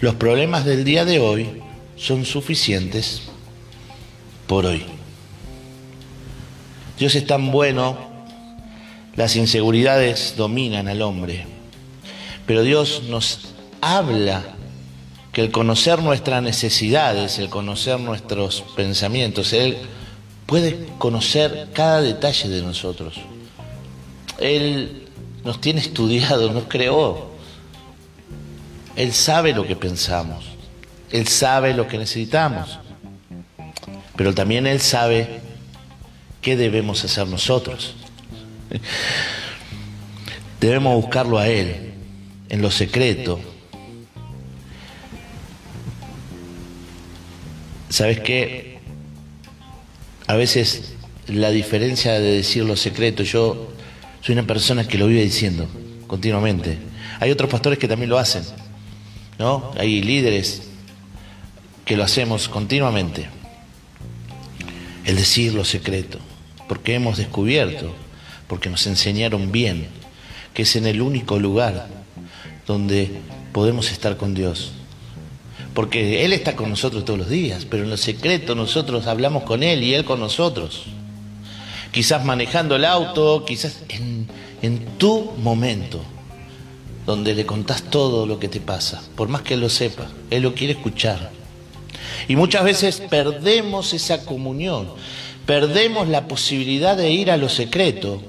Los 0.00 0.16
problemas 0.16 0.64
del 0.64 0.84
día 0.84 1.04
de 1.04 1.20
hoy 1.20 1.62
son 1.96 2.24
suficientes 2.24 3.22
por 4.46 4.66
hoy. 4.66 4.84
Dios 6.98 7.14
es 7.14 7.26
tan 7.26 7.52
bueno, 7.52 7.96
las 9.14 9.36
inseguridades 9.36 10.34
dominan 10.36 10.88
al 10.88 11.02
hombre, 11.02 11.46
pero 12.46 12.62
Dios 12.62 13.04
nos 13.08 13.54
habla 13.80 14.57
que 15.38 15.44
el 15.44 15.52
conocer 15.52 16.02
nuestras 16.02 16.42
necesidades, 16.42 17.38
el 17.38 17.48
conocer 17.48 18.00
nuestros 18.00 18.62
pensamientos, 18.74 19.52
Él 19.52 19.76
puede 20.46 20.88
conocer 20.98 21.68
cada 21.72 22.00
detalle 22.00 22.48
de 22.48 22.60
nosotros. 22.60 23.14
Él 24.40 25.06
nos 25.44 25.60
tiene 25.60 25.80
estudiado, 25.80 26.52
nos 26.52 26.64
creó. 26.64 27.30
Él 28.96 29.12
sabe 29.12 29.52
lo 29.52 29.64
que 29.64 29.76
pensamos, 29.76 30.44
Él 31.12 31.28
sabe 31.28 31.72
lo 31.72 31.86
que 31.86 31.98
necesitamos, 31.98 32.80
pero 34.16 34.34
también 34.34 34.66
Él 34.66 34.80
sabe 34.80 35.38
¿qué 36.42 36.56
debemos 36.56 37.04
hacer 37.04 37.28
nosotros? 37.28 37.94
Debemos 40.60 41.00
buscarlo 41.00 41.38
a 41.38 41.46
Él, 41.46 41.92
en 42.48 42.60
lo 42.60 42.72
secreto. 42.72 43.38
¿Sabes 47.98 48.20
qué? 48.20 48.78
A 50.28 50.36
veces 50.36 50.94
la 51.26 51.50
diferencia 51.50 52.12
de 52.12 52.34
decir 52.34 52.64
lo 52.64 52.76
secreto, 52.76 53.24
yo 53.24 53.72
soy 54.20 54.34
una 54.34 54.46
persona 54.46 54.86
que 54.86 54.98
lo 54.98 55.08
vive 55.08 55.24
diciendo 55.24 55.68
continuamente. 56.06 56.78
Hay 57.18 57.32
otros 57.32 57.50
pastores 57.50 57.76
que 57.76 57.88
también 57.88 58.08
lo 58.08 58.16
hacen, 58.16 58.44
¿no? 59.40 59.72
Hay 59.76 60.00
líderes 60.00 60.62
que 61.84 61.96
lo 61.96 62.04
hacemos 62.04 62.48
continuamente. 62.48 63.30
El 65.04 65.16
decir 65.16 65.52
lo 65.54 65.64
secreto 65.64 66.20
porque 66.68 66.94
hemos 66.94 67.18
descubierto, 67.18 67.92
porque 68.46 68.70
nos 68.70 68.86
enseñaron 68.86 69.50
bien, 69.50 69.88
que 70.54 70.62
es 70.62 70.76
en 70.76 70.86
el 70.86 71.02
único 71.02 71.40
lugar 71.40 71.88
donde 72.64 73.10
podemos 73.52 73.90
estar 73.90 74.16
con 74.16 74.34
Dios. 74.34 74.77
Porque 75.78 76.24
Él 76.24 76.32
está 76.32 76.56
con 76.56 76.70
nosotros 76.70 77.04
todos 77.04 77.20
los 77.20 77.28
días, 77.28 77.64
pero 77.64 77.84
en 77.84 77.90
lo 77.90 77.96
secreto 77.96 78.56
nosotros 78.56 79.06
hablamos 79.06 79.44
con 79.44 79.62
Él 79.62 79.84
y 79.84 79.94
Él 79.94 80.04
con 80.04 80.18
nosotros. 80.18 80.86
Quizás 81.92 82.24
manejando 82.24 82.74
el 82.74 82.84
auto, 82.84 83.44
quizás 83.46 83.84
en, 83.88 84.26
en 84.60 84.84
tu 84.98 85.30
momento, 85.38 86.00
donde 87.06 87.32
le 87.32 87.46
contás 87.46 87.84
todo 87.84 88.26
lo 88.26 88.40
que 88.40 88.48
te 88.48 88.58
pasa, 88.58 89.04
por 89.14 89.28
más 89.28 89.42
que 89.42 89.54
Él 89.54 89.60
lo 89.60 89.68
sepa, 89.68 90.08
Él 90.30 90.42
lo 90.42 90.52
quiere 90.52 90.72
escuchar. 90.72 91.30
Y 92.26 92.34
muchas 92.34 92.64
veces 92.64 93.00
perdemos 93.08 93.94
esa 93.94 94.24
comunión 94.24 94.88
perdemos 95.46 96.08
la 96.08 96.26
posibilidad 96.26 96.96
de 96.96 97.12
ir 97.12 97.30
a 97.30 97.36
lo 97.36 97.48
secreto, 97.48 98.20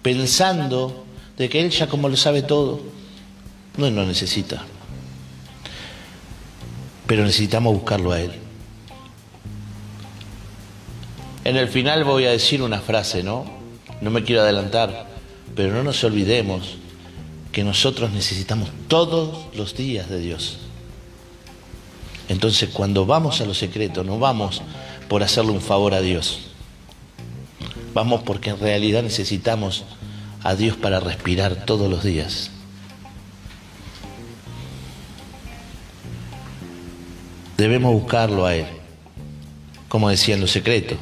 pensando 0.00 1.04
de 1.36 1.48
que 1.48 1.60
Él 1.60 1.70
ya 1.70 1.88
como 1.88 2.08
lo 2.08 2.16
sabe 2.16 2.42
todo, 2.42 2.80
no 3.78 3.90
lo 3.90 4.06
necesita. 4.06 4.64
Pero 7.06 7.24
necesitamos 7.24 7.74
buscarlo 7.74 8.12
a 8.12 8.20
Él. 8.20 8.32
En 11.44 11.56
el 11.56 11.68
final 11.68 12.04
voy 12.04 12.24
a 12.24 12.30
decir 12.30 12.62
una 12.62 12.80
frase, 12.80 13.22
¿no? 13.22 13.44
No 14.00 14.10
me 14.10 14.24
quiero 14.24 14.42
adelantar, 14.42 15.08
pero 15.54 15.72
no 15.74 15.82
nos 15.82 16.02
olvidemos 16.04 16.76
que 17.52 17.64
nosotros 17.64 18.10
necesitamos 18.12 18.70
todos 18.88 19.54
los 19.54 19.76
días 19.76 20.08
de 20.08 20.20
Dios. 20.20 20.58
Entonces 22.28 22.70
cuando 22.70 23.04
vamos 23.04 23.40
a 23.40 23.44
lo 23.44 23.54
secreto, 23.54 24.02
no 24.04 24.18
vamos 24.18 24.62
por 25.08 25.22
hacerle 25.22 25.52
un 25.52 25.60
favor 25.60 25.92
a 25.92 26.00
Dios 26.00 26.54
Vamos 27.94 28.22
porque 28.24 28.50
en 28.50 28.58
realidad 28.58 29.04
necesitamos 29.04 29.84
a 30.42 30.56
Dios 30.56 30.76
para 30.76 30.98
respirar 30.98 31.64
todos 31.64 31.88
los 31.88 32.02
días. 32.02 32.50
Debemos 37.64 37.94
buscarlo 37.94 38.44
a 38.44 38.54
Él, 38.54 38.66
como 39.88 40.10
decía 40.10 40.34
en 40.34 40.42
lo 40.42 40.46
secreto. 40.46 40.96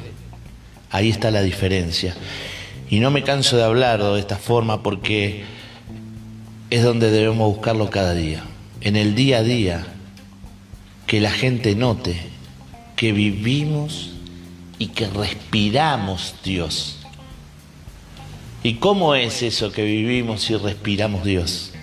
Ahí 0.91 1.09
está 1.09 1.29
la 1.29 1.41
diferencia. 1.41 2.15
Y 2.89 3.01
no 3.01 3.11
me 3.11 3.21
canso 3.21 3.57
de 3.57 3.65
hablar 3.65 4.01
de 4.01 4.17
esta 4.17 4.37
forma 4.37 4.81
porque 4.81 5.43
es 6.69 6.81
donde 6.81 7.11
debemos 7.11 7.53
buscarlo 7.53 7.89
cada 7.89 8.13
día. 8.13 8.45
En 8.79 8.95
el 8.95 9.13
día 9.13 9.39
a 9.39 9.43
día, 9.43 9.85
que 11.05 11.19
la 11.19 11.31
gente 11.31 11.75
note 11.75 12.15
que 12.95 13.11
vivimos 13.11 14.11
y 14.79 14.87
que 14.87 15.07
respiramos 15.07 16.35
Dios. 16.45 16.99
¿Y 18.63 18.75
cómo 18.75 19.15
es 19.15 19.43
eso 19.43 19.73
que 19.73 19.83
vivimos 19.83 20.49
y 20.49 20.55
respiramos 20.55 21.25
Dios? 21.25 21.73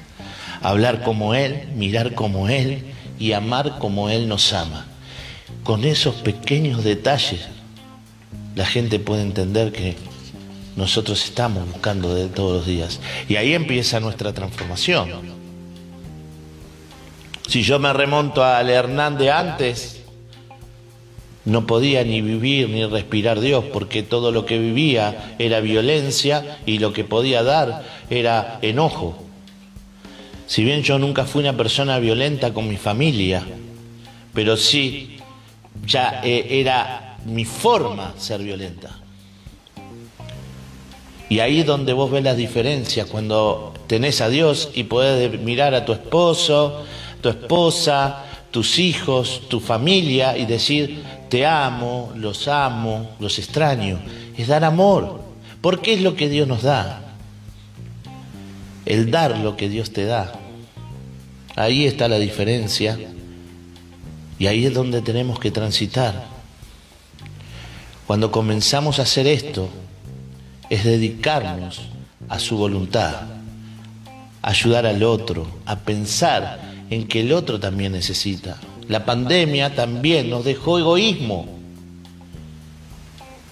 Hablar 0.63 1.03
como 1.03 1.35
Él, 1.35 1.69
mirar 1.77 2.15
como 2.15 2.49
Él 2.49 2.90
y 3.21 3.33
amar 3.35 3.79
como 3.79 4.09
Él 4.09 4.27
nos 4.27 4.53
ama. 4.53 4.87
Con 5.62 5.85
esos 5.85 6.17
pequeños 6.17 6.83
detalles 6.83 7.47
la 8.57 8.67
gente 8.67 8.99
puede 8.99 9.23
entender 9.23 9.71
que 9.71 9.97
nosotros 10.77 11.25
estamos 11.25 11.67
buscando 11.71 12.15
de 12.15 12.27
todos 12.29 12.59
los 12.59 12.67
días. 12.67 13.00
Y 13.29 13.37
ahí 13.37 13.55
empieza 13.55 14.00
nuestra 14.00 14.33
transformación. 14.33 15.09
Si 17.47 17.62
yo 17.62 17.79
me 17.79 17.93
remonto 17.93 18.45
al 18.45 18.71
Hernán 18.71 19.19
de 19.19 19.31
antes, 19.31 20.00
no 21.45 21.67
podía 21.67 22.05
ni 22.05 22.21
vivir 22.21 22.69
ni 22.69 22.85
respirar 22.87 23.41
Dios, 23.41 23.65
porque 23.73 24.03
todo 24.03 24.31
lo 24.31 24.47
que 24.47 24.59
vivía 24.59 25.35
era 25.39 25.61
violencia 25.61 26.59
y 26.67 26.79
lo 26.79 26.93
que 26.93 27.05
podía 27.05 27.43
dar 27.43 27.85
era 28.09 28.59
enojo. 28.62 29.30
Si 30.50 30.64
bien 30.64 30.83
yo 30.83 30.99
nunca 30.99 31.26
fui 31.26 31.42
una 31.42 31.57
persona 31.57 32.00
violenta 32.00 32.52
con 32.52 32.66
mi 32.66 32.76
familia, 32.76 33.47
pero 34.35 34.57
sí 34.57 35.16
ya 35.87 36.23
eh, 36.25 36.59
era 36.59 37.19
mi 37.25 37.45
forma 37.45 38.14
ser 38.19 38.42
violenta. 38.42 38.99
Y 41.28 41.38
ahí 41.38 41.61
es 41.61 41.66
donde 41.66 41.92
vos 41.92 42.11
ves 42.11 42.25
las 42.25 42.37
diferencias, 42.37 43.07
cuando 43.07 43.75
tenés 43.87 44.21
a 44.21 44.28
Dios 44.28 44.71
y 44.75 44.83
podés 44.83 45.38
mirar 45.38 45.73
a 45.73 45.85
tu 45.85 45.92
esposo, 45.92 46.83
tu 47.21 47.28
esposa, 47.28 48.25
tus 48.50 48.80
hijos, 48.80 49.42
tu 49.49 49.61
familia 49.61 50.37
y 50.37 50.47
decir, 50.47 51.04
te 51.28 51.47
amo, 51.47 52.11
los 52.16 52.49
amo, 52.49 53.12
los 53.21 53.38
extraño. 53.38 54.00
Es 54.37 54.49
dar 54.49 54.64
amor, 54.64 55.21
porque 55.61 55.95
es 55.95 56.00
lo 56.00 56.16
que 56.16 56.28
Dios 56.28 56.49
nos 56.49 56.64
da. 56.64 57.02
El 58.85 59.12
dar 59.12 59.38
lo 59.38 59.57
que 59.57 59.69
Dios 59.69 59.92
te 59.92 60.07
da. 60.07 60.40
Ahí 61.57 61.87
está 61.87 62.09
la 62.09 62.19
diferencia 62.19 62.99
y 64.38 64.47
ahí 64.47 64.66
es 64.66 64.75
donde 64.75 65.02
tenemos 65.02 65.38
que 65.38 65.50
transitar. 65.50 66.26
Cuando 68.07 68.33
comenzamos 68.33 68.99
a 68.99 69.02
hacer 69.02 69.26
esto, 69.26 69.69
es 70.71 70.85
dedicarnos 70.85 71.83
a 72.28 72.38
su 72.38 72.57
voluntad, 72.57 73.23
ayudar 74.42 74.87
al 74.87 75.02
otro, 75.02 75.47
a 75.66 75.76
pensar 75.80 76.61
en 76.90 77.07
que 77.07 77.21
el 77.21 77.33
otro 77.33 77.61
también 77.61 77.92
necesita. 77.92 78.59
La 78.88 79.04
pandemia 79.04 79.75
también 79.75 80.30
nos 80.30 80.45
dejó 80.45 80.78
egoísmo. 80.78 81.47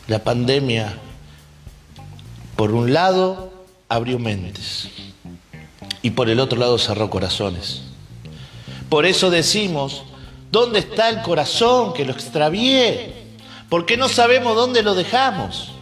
La 0.07 0.25
pandemia, 0.25 0.95
por 2.57 2.73
un 2.73 2.93
lado, 2.93 3.53
abrió 3.89 4.19
mentes 4.19 4.89
y 6.03 6.11
por 6.11 6.31
el 6.31 6.41
otro 6.41 6.59
lado 6.59 6.79
cerró 6.79 7.11
corazones. 7.11 7.88
Por 8.89 9.05
eso 9.07 9.31
decimos, 9.31 10.03
¿dónde 10.51 10.79
está 10.81 11.09
el 11.11 11.23
corazón 11.23 11.93
que 11.93 12.05
lo 12.05 12.13
extravié? 12.13 13.13
Porque 13.69 13.97
no 13.97 14.09
sabemos 14.09 14.57
dónde 14.57 14.83
lo 14.83 14.95
dejamos. 14.95 15.73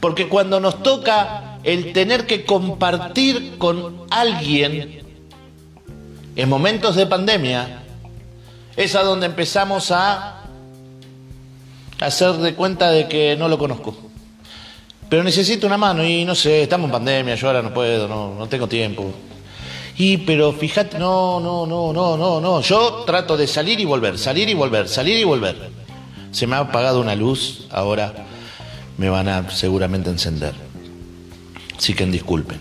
Porque 0.00 0.28
cuando 0.28 0.60
nos 0.60 0.82
toca 0.82 1.58
el 1.64 1.92
tener 1.92 2.26
que 2.26 2.44
compartir 2.44 3.58
con 3.58 4.02
alguien 4.10 5.02
en 6.36 6.48
momentos 6.48 6.94
de 6.94 7.06
pandemia, 7.06 7.82
es 8.76 8.94
a 8.94 9.02
donde 9.02 9.26
empezamos 9.26 9.90
a 9.90 10.42
hacer 12.00 12.32
de 12.34 12.54
cuenta 12.54 12.90
de 12.90 13.08
que 13.08 13.36
no 13.36 13.48
lo 13.48 13.58
conozco. 13.58 13.96
Pero 15.08 15.24
necesito 15.24 15.66
una 15.66 15.78
mano 15.78 16.04
y 16.04 16.24
no 16.24 16.34
sé, 16.34 16.62
estamos 16.62 16.86
en 16.86 16.92
pandemia, 16.92 17.34
yo 17.36 17.46
ahora 17.46 17.62
no 17.62 17.72
puedo, 17.72 18.06
no, 18.06 18.34
no 18.34 18.46
tengo 18.48 18.68
tiempo. 18.68 19.12
Y 19.98 20.18
pero 20.18 20.52
fíjate, 20.52 20.98
no, 20.98 21.40
no, 21.40 21.66
no, 21.66 21.92
no, 21.92 22.16
no, 22.16 22.40
no. 22.40 22.60
Yo 22.60 23.04
trato 23.06 23.36
de 23.36 23.46
salir 23.46 23.80
y 23.80 23.84
volver, 23.84 24.18
salir 24.18 24.48
y 24.48 24.54
volver, 24.54 24.88
salir 24.88 25.18
y 25.18 25.24
volver. 25.24 25.70
Se 26.32 26.46
me 26.46 26.56
ha 26.56 26.60
apagado 26.60 27.00
una 27.00 27.14
luz 27.14 27.66
ahora 27.70 28.26
me 28.98 29.08
van 29.08 29.28
a 29.28 29.50
seguramente 29.50 30.10
encender. 30.10 30.54
Así 31.76 31.94
que 31.94 32.06
disculpen. 32.06 32.60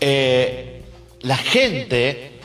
Eh, 0.00 0.82
la 1.22 1.36
gente 1.36 2.40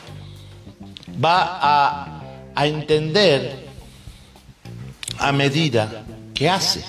va 1.22 1.58
a, 1.60 2.22
a 2.54 2.66
entender 2.66 3.66
a 5.18 5.32
medida 5.32 6.04
que 6.34 6.48
hace. 6.48 6.84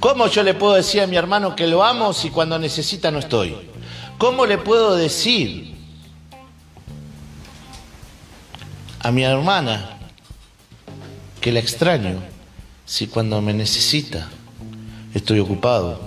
¿Cómo 0.00 0.26
yo 0.28 0.42
le 0.42 0.54
puedo 0.54 0.74
decir 0.74 1.00
a 1.00 1.06
mi 1.06 1.16
hermano 1.16 1.56
que 1.56 1.66
lo 1.66 1.82
amo 1.82 2.12
si 2.12 2.30
cuando 2.30 2.58
necesita 2.58 3.10
no 3.10 3.18
estoy? 3.18 3.56
¿Cómo 4.18 4.46
le 4.46 4.58
puedo 4.58 4.96
decir 4.96 5.74
a 9.00 9.10
mi 9.10 9.22
hermana 9.22 9.98
que 11.40 11.52
la 11.52 11.60
extraño 11.60 12.22
si 12.84 13.06
cuando 13.06 13.40
me 13.40 13.52
necesita 13.52 14.28
estoy 15.14 15.40
ocupado? 15.40 16.00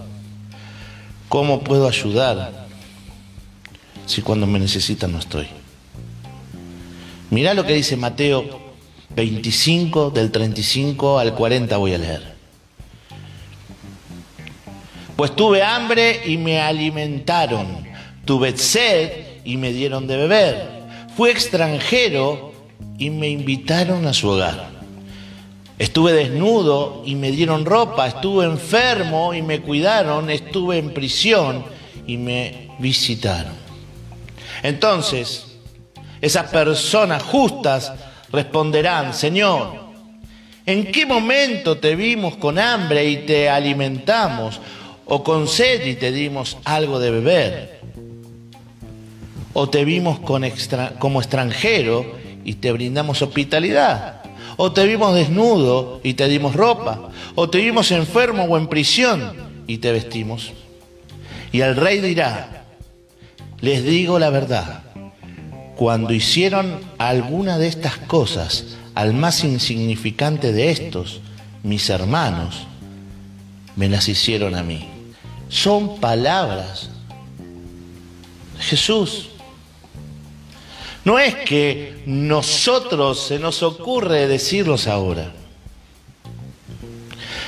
¿Cómo 1.27 1.61
puedo 1.61 1.87
ayudar 1.87 2.67
si 4.05 4.21
cuando 4.21 4.47
me 4.47 4.59
necesita 4.59 5.07
no 5.07 5.19
estoy? 5.19 5.47
Mirá 7.31 7.53
lo 7.53 7.65
que 7.65 7.73
dice 7.73 7.95
Mateo 7.95 8.69
25, 9.15 10.11
del 10.11 10.31
35 10.31 11.19
al 11.19 11.35
40 11.35 11.77
voy 11.77 11.93
a 11.93 11.97
leer. 11.97 12.38
Pues 15.19 15.35
tuve 15.35 15.61
hambre 15.61 16.21
y 16.27 16.37
me 16.37 16.61
alimentaron, 16.61 17.85
tuve 18.23 18.55
sed 18.55 19.11
y 19.43 19.57
me 19.57 19.73
dieron 19.73 20.07
de 20.07 20.15
beber, 20.15 20.69
fui 21.17 21.29
extranjero 21.29 22.53
y 22.97 23.09
me 23.09 23.27
invitaron 23.27 24.07
a 24.07 24.13
su 24.13 24.29
hogar. 24.29 24.69
Estuve 25.77 26.13
desnudo 26.13 27.03
y 27.05 27.15
me 27.15 27.31
dieron 27.31 27.65
ropa, 27.65 28.07
estuve 28.07 28.45
enfermo 28.45 29.33
y 29.33 29.41
me 29.41 29.59
cuidaron, 29.59 30.29
estuve 30.29 30.77
en 30.77 30.93
prisión 30.93 31.65
y 32.07 32.15
me 32.15 32.69
visitaron. 32.79 33.51
Entonces, 34.63 35.57
esas 36.21 36.49
personas 36.49 37.23
justas 37.23 37.91
responderán, 38.31 39.13
Señor, 39.13 39.81
¿en 40.65 40.89
qué 40.93 41.05
momento 41.05 41.77
te 41.77 41.97
vimos 41.97 42.37
con 42.37 42.57
hambre 42.57 43.03
y 43.03 43.17
te 43.25 43.49
alimentamos? 43.49 44.61
¿O 45.09 45.23
con 45.23 45.47
sed 45.47 45.85
y 45.85 45.95
te 45.95 46.11
dimos 46.11 46.57
algo 46.63 46.99
de 46.99 47.11
beber? 47.11 47.81
¿O 49.53 49.69
te 49.69 49.83
vimos 49.83 50.19
como 50.19 51.19
extranjero 51.19 52.15
y 52.45 52.53
te 52.53 52.71
brindamos 52.71 53.21
hospitalidad? 53.21 54.19
o 54.61 54.73
te 54.73 54.85
vimos 54.85 55.15
desnudo 55.15 56.01
y 56.03 56.15
te 56.15 56.27
dimos 56.27 56.53
ropa, 56.53 57.11
o 57.35 57.49
te 57.49 57.59
vimos 57.59 57.91
enfermo 57.91 58.43
o 58.43 58.57
en 58.57 58.67
prisión 58.67 59.31
y 59.67 59.77
te 59.77 59.93
vestimos. 59.93 60.51
Y 61.53 61.61
el 61.61 61.77
rey 61.77 62.01
dirá, 62.01 62.65
les 63.61 63.85
digo 63.85 64.19
la 64.19 64.29
verdad, 64.29 64.83
cuando 65.77 66.11
hicieron 66.11 66.77
alguna 66.97 67.57
de 67.57 67.67
estas 67.67 67.95
cosas 67.99 68.75
al 68.95 69.13
más 69.13 69.45
insignificante 69.45 70.51
de 70.51 70.71
estos, 70.71 71.21
mis 71.63 71.89
hermanos, 71.89 72.67
me 73.77 73.87
las 73.87 74.09
hicieron 74.09 74.55
a 74.55 74.63
mí. 74.63 74.98
Son 75.49 75.99
palabras 75.99 76.89
Jesús. 78.59 79.29
No 81.03 81.17
es 81.17 81.33
que 81.35 82.03
nosotros 82.05 83.19
se 83.19 83.39
nos 83.39 83.63
ocurre 83.63 84.27
decirlos 84.27 84.87
ahora. 84.87 85.31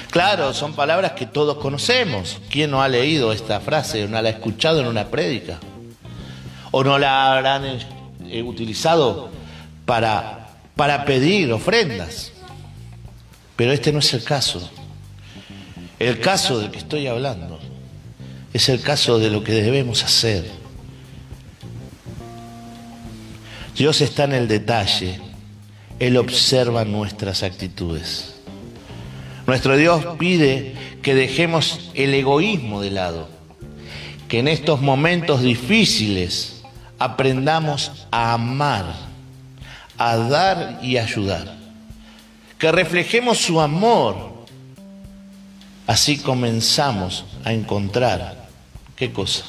Claro, 0.09 0.53
son 0.53 0.73
palabras 0.73 1.13
que 1.13 1.25
todos 1.25 1.57
conocemos. 1.57 2.39
¿Quién 2.49 2.71
no 2.71 2.81
ha 2.81 2.89
leído 2.89 3.31
esta 3.31 3.59
frase 3.59 4.07
no 4.07 4.21
la 4.21 4.29
ha 4.29 4.31
escuchado 4.31 4.81
en 4.81 4.87
una 4.87 5.07
prédica? 5.07 5.59
¿O 6.71 6.83
no 6.83 6.97
la 6.97 7.33
habrán 7.33 7.65
eh, 8.25 8.41
utilizado 8.41 9.29
para, 9.85 10.49
para 10.75 11.05
pedir 11.05 11.51
ofrendas? 11.53 12.31
Pero 13.55 13.73
este 13.73 13.93
no 13.93 13.99
es 13.99 14.13
el 14.13 14.23
caso. 14.23 14.69
El 15.99 16.19
caso 16.19 16.59
del 16.59 16.71
que 16.71 16.79
estoy 16.79 17.07
hablando 17.07 17.60
es 18.53 18.69
el 18.69 18.81
caso 18.81 19.19
de 19.19 19.29
lo 19.29 19.43
que 19.43 19.53
debemos 19.53 20.03
hacer 20.03 20.61
Dios 23.81 24.01
está 24.01 24.25
en 24.25 24.33
el 24.33 24.47
detalle, 24.47 25.19
Él 25.99 26.17
observa 26.17 26.85
nuestras 26.85 27.41
actitudes. 27.41 28.35
Nuestro 29.47 29.75
Dios 29.75 30.05
pide 30.19 30.75
que 31.01 31.15
dejemos 31.15 31.89
el 31.93 32.13
egoísmo 32.13 32.81
de 32.81 32.91
lado, 32.91 33.29
que 34.27 34.39
en 34.39 34.47
estos 34.47 34.81
momentos 34.81 35.41
difíciles 35.41 36.61
aprendamos 36.99 38.05
a 38.11 38.33
amar, 38.33 38.93
a 39.97 40.15
dar 40.17 40.79
y 40.83 40.97
ayudar, 40.97 41.57
que 42.59 42.71
reflejemos 42.71 43.39
su 43.39 43.59
amor. 43.61 44.45
Así 45.87 46.17
comenzamos 46.17 47.25
a 47.43 47.51
encontrar, 47.53 48.40
¿qué 49.01 49.11
cosa? 49.11 49.45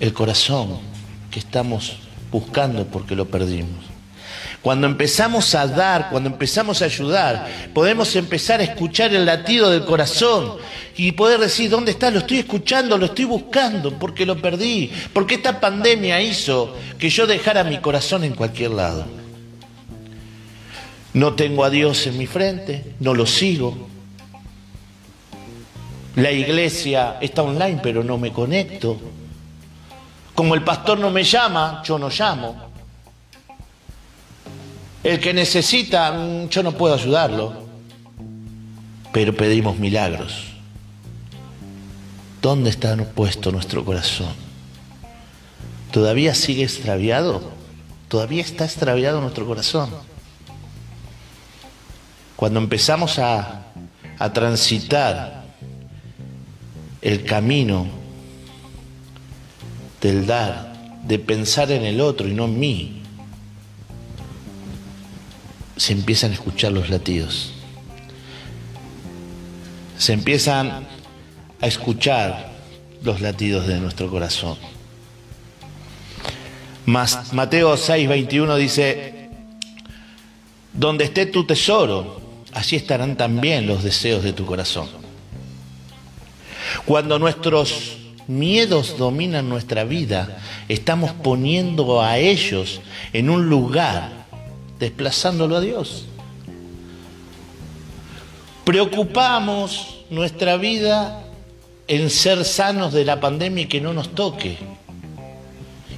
El 0.00 0.12
corazón 0.12 0.78
que 1.30 1.38
estamos 1.38 1.98
buscando 2.32 2.84
porque 2.84 3.14
lo 3.14 3.26
perdimos. 3.26 3.84
Cuando 4.60 4.88
empezamos 4.88 5.54
a 5.54 5.68
dar, 5.68 6.10
cuando 6.10 6.28
empezamos 6.28 6.82
a 6.82 6.86
ayudar, 6.86 7.48
podemos 7.72 8.16
empezar 8.16 8.58
a 8.58 8.64
escuchar 8.64 9.14
el 9.14 9.24
latido 9.24 9.70
del 9.70 9.84
corazón 9.84 10.54
y 10.96 11.12
poder 11.12 11.38
decir, 11.38 11.70
¿dónde 11.70 11.92
está? 11.92 12.10
Lo 12.10 12.18
estoy 12.18 12.38
escuchando, 12.38 12.98
lo 12.98 13.06
estoy 13.06 13.26
buscando, 13.26 13.96
porque 13.96 14.26
lo 14.26 14.42
perdí, 14.42 14.90
porque 15.12 15.36
esta 15.36 15.60
pandemia 15.60 16.20
hizo 16.20 16.74
que 16.98 17.08
yo 17.08 17.28
dejara 17.28 17.62
mi 17.62 17.78
corazón 17.78 18.24
en 18.24 18.34
cualquier 18.34 18.72
lado. 18.72 19.06
No 21.12 21.34
tengo 21.34 21.62
a 21.62 21.70
Dios 21.70 22.04
en 22.08 22.18
mi 22.18 22.26
frente, 22.26 22.94
no 22.98 23.14
lo 23.14 23.26
sigo. 23.26 23.95
La 26.16 26.32
iglesia 26.32 27.18
está 27.20 27.42
online, 27.42 27.78
pero 27.82 28.02
no 28.02 28.16
me 28.16 28.32
conecto. 28.32 28.98
Como 30.34 30.54
el 30.54 30.64
pastor 30.64 30.98
no 30.98 31.10
me 31.10 31.22
llama, 31.22 31.82
yo 31.84 31.98
no 31.98 32.08
llamo. 32.08 32.56
El 35.04 35.20
que 35.20 35.34
necesita, 35.34 36.12
mm, 36.12 36.48
yo 36.48 36.62
no 36.62 36.72
puedo 36.72 36.94
ayudarlo, 36.94 37.52
pero 39.12 39.34
pedimos 39.34 39.78
milagros. 39.78 40.44
¿Dónde 42.40 42.70
está 42.70 42.96
puesto 42.96 43.52
nuestro 43.52 43.84
corazón? 43.84 44.32
¿Todavía 45.90 46.34
sigue 46.34 46.64
extraviado? 46.64 47.42
¿Todavía 48.08 48.42
está 48.42 48.64
extraviado 48.64 49.20
nuestro 49.20 49.46
corazón? 49.46 49.90
Cuando 52.36 52.58
empezamos 52.58 53.18
a, 53.18 53.66
a 54.18 54.32
transitar 54.32 55.45
el 57.06 57.22
camino 57.22 57.86
del 60.00 60.26
dar, 60.26 60.72
de 61.04 61.20
pensar 61.20 61.70
en 61.70 61.84
el 61.84 62.00
otro 62.00 62.26
y 62.26 62.34
no 62.34 62.46
en 62.46 62.58
mí, 62.58 63.02
se 65.76 65.92
empiezan 65.92 66.32
a 66.32 66.34
escuchar 66.34 66.72
los 66.72 66.90
latidos. 66.90 67.52
Se 69.96 70.14
empiezan 70.14 70.84
a 71.60 71.66
escuchar 71.68 72.50
los 73.04 73.20
latidos 73.20 73.68
de 73.68 73.78
nuestro 73.78 74.10
corazón. 74.10 74.58
Mateo 76.86 77.76
6, 77.76 78.08
21 78.08 78.56
dice, 78.56 79.30
donde 80.72 81.04
esté 81.04 81.26
tu 81.26 81.46
tesoro, 81.46 82.20
allí 82.52 82.74
estarán 82.74 83.16
también 83.16 83.68
los 83.68 83.84
deseos 83.84 84.24
de 84.24 84.32
tu 84.32 84.44
corazón. 84.44 85.05
Cuando 86.84 87.18
nuestros 87.18 87.98
miedos 88.26 88.98
dominan 88.98 89.48
nuestra 89.48 89.84
vida, 89.84 90.38
estamos 90.68 91.12
poniendo 91.12 92.02
a 92.02 92.18
ellos 92.18 92.80
en 93.12 93.30
un 93.30 93.48
lugar 93.48 94.26
desplazándolo 94.78 95.56
a 95.56 95.60
Dios. 95.60 96.06
Preocupamos 98.64 100.00
nuestra 100.10 100.56
vida 100.56 101.22
en 101.88 102.10
ser 102.10 102.44
sanos 102.44 102.92
de 102.92 103.04
la 103.04 103.20
pandemia 103.20 103.64
y 103.64 103.68
que 103.68 103.80
no 103.80 103.92
nos 103.92 104.14
toque. 104.14 104.58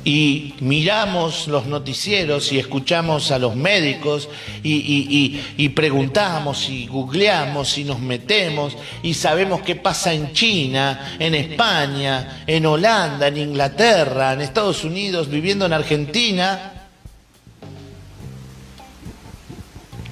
Y 0.04 0.54
miramos 0.60 1.48
los 1.48 1.66
noticieros 1.66 2.52
y 2.52 2.58
escuchamos 2.58 3.30
a 3.30 3.38
los 3.38 3.54
médicos 3.56 4.28
y, 4.62 5.68
preguntamos 5.74 6.70
y 6.70 6.86
googleamos 6.86 7.76
y 7.78 7.84
nos 7.84 8.00
metemos 8.00 8.76
y 9.02 9.14
sabemos 9.14 9.60
qué 9.62 9.76
pasa 9.76 10.12
en 10.14 10.32
China, 10.32 11.16
en 11.18 11.34
España, 11.34 12.44
en 12.46 12.64
Holanda, 12.64 13.28
en 13.28 13.36
Inglaterra, 13.36 14.32
en 14.32 14.40
Estados 14.40 14.84
Unidos, 14.84 15.28
viviendo 15.28 15.66
en 15.66 15.72
Argentina 15.74 16.74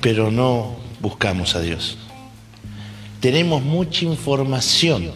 pero 0.06 0.30
no 0.30 0.76
buscamos 1.00 1.56
a 1.56 1.60
Dios. 1.60 1.98
Tenemos 3.18 3.60
mucha 3.60 4.04
información, 4.04 5.12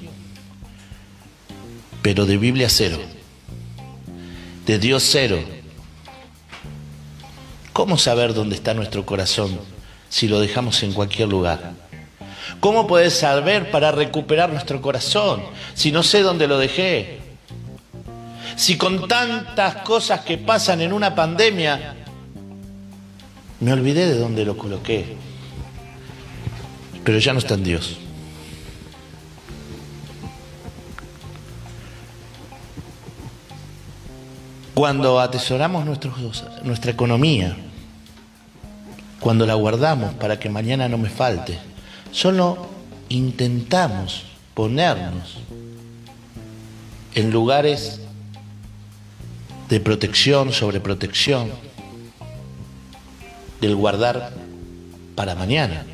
pero 2.03 2.27
de 2.27 2.37
Biblia 2.37 2.69
cero, 2.69 2.99
de 4.71 4.79
Dios 4.79 5.03
cero. 5.05 5.41
¿Cómo 7.73 7.99
saber 7.99 8.35
dónde 8.35 8.55
está 8.55 8.73
nuestro 8.73 9.05
corazón 9.05 9.59
si 10.09 10.29
lo 10.29 10.39
dejamos 10.39 10.85
en 10.85 10.93
cualquier 10.93 11.29
lugar? 11.29 11.73
¿Cómo 12.61 12.87
puedes 12.87 13.15
saber 13.15 13.73
para 13.73 13.91
recuperar 13.91 14.53
nuestro 14.53 14.81
corazón 14.81 15.43
si 15.75 15.91
no 15.91 16.05
sé 16.05 16.23
dónde 16.23 16.47
lo 16.47 16.57
dejé? 16.57 17.19
Si 18.55 18.77
con 18.77 19.09
tantas 19.09 19.77
cosas 19.83 20.21
que 20.21 20.39
pasan 20.39 20.81
en 20.83 20.93
una 20.93 21.17
pandemia 21.17 21.97
me 23.59 23.73
olvidé 23.73 24.07
de 24.07 24.19
dónde 24.19 24.45
lo 24.45 24.57
coloqué, 24.57 25.17
pero 27.03 27.19
ya 27.19 27.33
no 27.33 27.41
está 27.41 27.55
en 27.55 27.65
Dios. 27.65 27.99
Cuando 34.75 35.21
atesoramos 35.21 35.85
nuestra 36.63 36.91
economía, 36.91 37.57
cuando 39.21 39.47
la 39.47 39.55
guardamos 39.55 40.15
para 40.15 40.39
que 40.39 40.49
mañana 40.49 40.89
no 40.89 40.97
me 40.97 41.11
falte, 41.11 41.59
solo 42.11 42.67
intentamos 43.09 44.25
ponernos 44.55 45.39
en 47.15 47.31
lugares 47.31 48.01
de 49.69 49.81
protección, 49.81 50.53
sobre 50.53 50.81
protección, 50.81 51.51
del 53.61 53.77
guardar 53.77 54.33
para 55.15 55.35
mañana, 55.35 55.85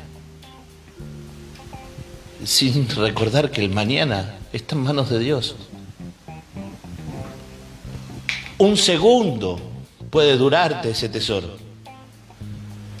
sin 2.45 2.87
recordar 2.89 3.51
que 3.51 3.63
el 3.63 3.69
mañana 3.69 4.35
está 4.53 4.75
en 4.75 4.83
manos 4.83 5.09
de 5.09 5.19
Dios. 5.19 5.55
Un 8.57 8.75
segundo 8.77 9.59
puede 10.09 10.35
durarte 10.37 10.89
ese 10.89 11.09
tesoro, 11.09 11.57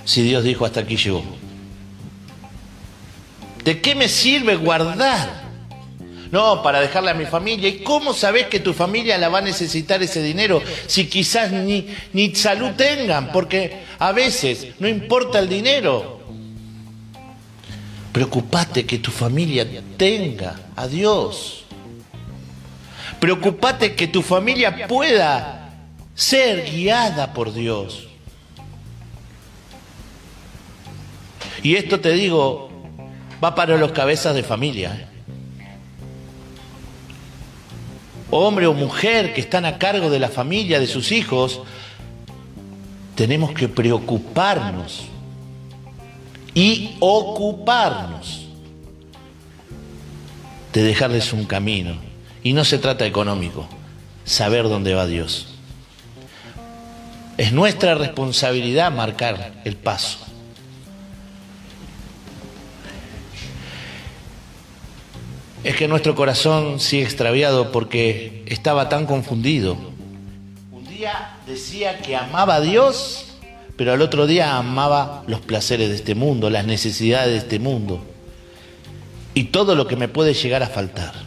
si 0.05 0.21
Dios 0.21 0.43
dijo 0.43 0.65
hasta 0.65 0.81
aquí 0.81 0.97
llegó. 0.97 1.23
¿De 3.63 3.81
qué 3.81 3.95
me 3.95 4.07
sirve 4.07 4.55
guardar? 4.55 5.47
No, 6.31 6.61
para 6.61 6.79
dejarle 6.79 7.11
a 7.11 7.13
mi 7.13 7.25
familia. 7.25 7.69
¿Y 7.69 7.79
cómo 7.79 8.13
sabes 8.13 8.47
que 8.47 8.59
tu 8.59 8.73
familia 8.73 9.17
la 9.17 9.29
va 9.29 9.39
a 9.39 9.41
necesitar 9.41 10.01
ese 10.03 10.21
dinero 10.21 10.61
si 10.85 11.07
quizás 11.07 11.51
ni, 11.51 11.87
ni 12.13 12.35
salud 12.35 12.71
tengan? 12.71 13.31
Porque 13.31 13.83
a 13.99 14.11
veces 14.11 14.67
no 14.79 14.87
importa 14.87 15.39
el 15.39 15.49
dinero. 15.49 16.21
Preocupate 18.11 18.85
que 18.85 18.99
tu 18.99 19.11
familia 19.11 19.65
tenga 19.95 20.55
a 20.75 20.87
Dios. 20.87 21.66
Preocupate 23.19 23.95
que 23.95 24.07
tu 24.07 24.21
familia 24.21 24.87
pueda 24.87 25.73
ser 26.15 26.69
guiada 26.69 27.33
por 27.33 27.53
Dios. 27.53 28.07
Y 31.63 31.75
esto 31.75 31.99
te 31.99 32.11
digo, 32.13 32.69
va 33.43 33.55
para 33.55 33.77
los 33.77 33.91
cabezas 33.91 34.35
de 34.35 34.43
familia. 34.43 34.95
¿eh? 34.99 35.17
hombre 38.29 38.67
o 38.67 38.73
mujer 38.73 39.33
que 39.33 39.41
están 39.41 39.65
a 39.65 39.77
cargo 39.77 40.09
de 40.09 40.19
la 40.19 40.29
familia, 40.29 40.79
de 40.79 40.87
sus 40.87 41.11
hijos, 41.11 41.61
tenemos 43.15 43.51
que 43.53 43.67
preocuparnos 43.67 45.05
y 46.53 46.95
ocuparnos 46.99 48.47
de 50.73 50.83
dejarles 50.83 51.33
un 51.33 51.45
camino. 51.45 52.06
Y 52.43 52.53
no 52.53 52.63
se 52.63 52.77
trata 52.77 53.05
económico, 53.05 53.67
saber 54.25 54.63
dónde 54.63 54.93
va 54.93 55.05
Dios. 55.05 55.47
Es 57.37 57.51
nuestra 57.51 57.95
responsabilidad 57.95 58.91
marcar 58.91 59.61
el 59.63 59.75
paso. 59.75 60.27
es 65.67 65.75
que 65.75 65.89
nuestro 65.89 66.15
corazón 66.15 66.79
sigue 66.79 67.03
extraviado 67.03 67.73
porque 67.73 68.41
estaba 68.45 68.87
tan 68.87 69.05
confundido. 69.05 69.77
Un 70.71 70.87
día 70.87 71.35
decía 71.45 71.97
que 71.99 72.15
amaba 72.15 72.55
a 72.55 72.61
Dios, 72.61 73.35
pero 73.75 73.91
al 73.91 74.01
otro 74.01 74.27
día 74.27 74.55
amaba 74.55 75.23
los 75.27 75.41
placeres 75.41 75.89
de 75.89 75.95
este 75.95 76.15
mundo, 76.15 76.49
las 76.49 76.65
necesidades 76.65 77.33
de 77.33 77.37
este 77.39 77.59
mundo 77.59 77.99
y 79.33 79.43
todo 79.45 79.75
lo 79.75 79.87
que 79.87 79.97
me 79.97 80.07
puede 80.07 80.33
llegar 80.33 80.63
a 80.63 80.67
faltar. 80.67 81.26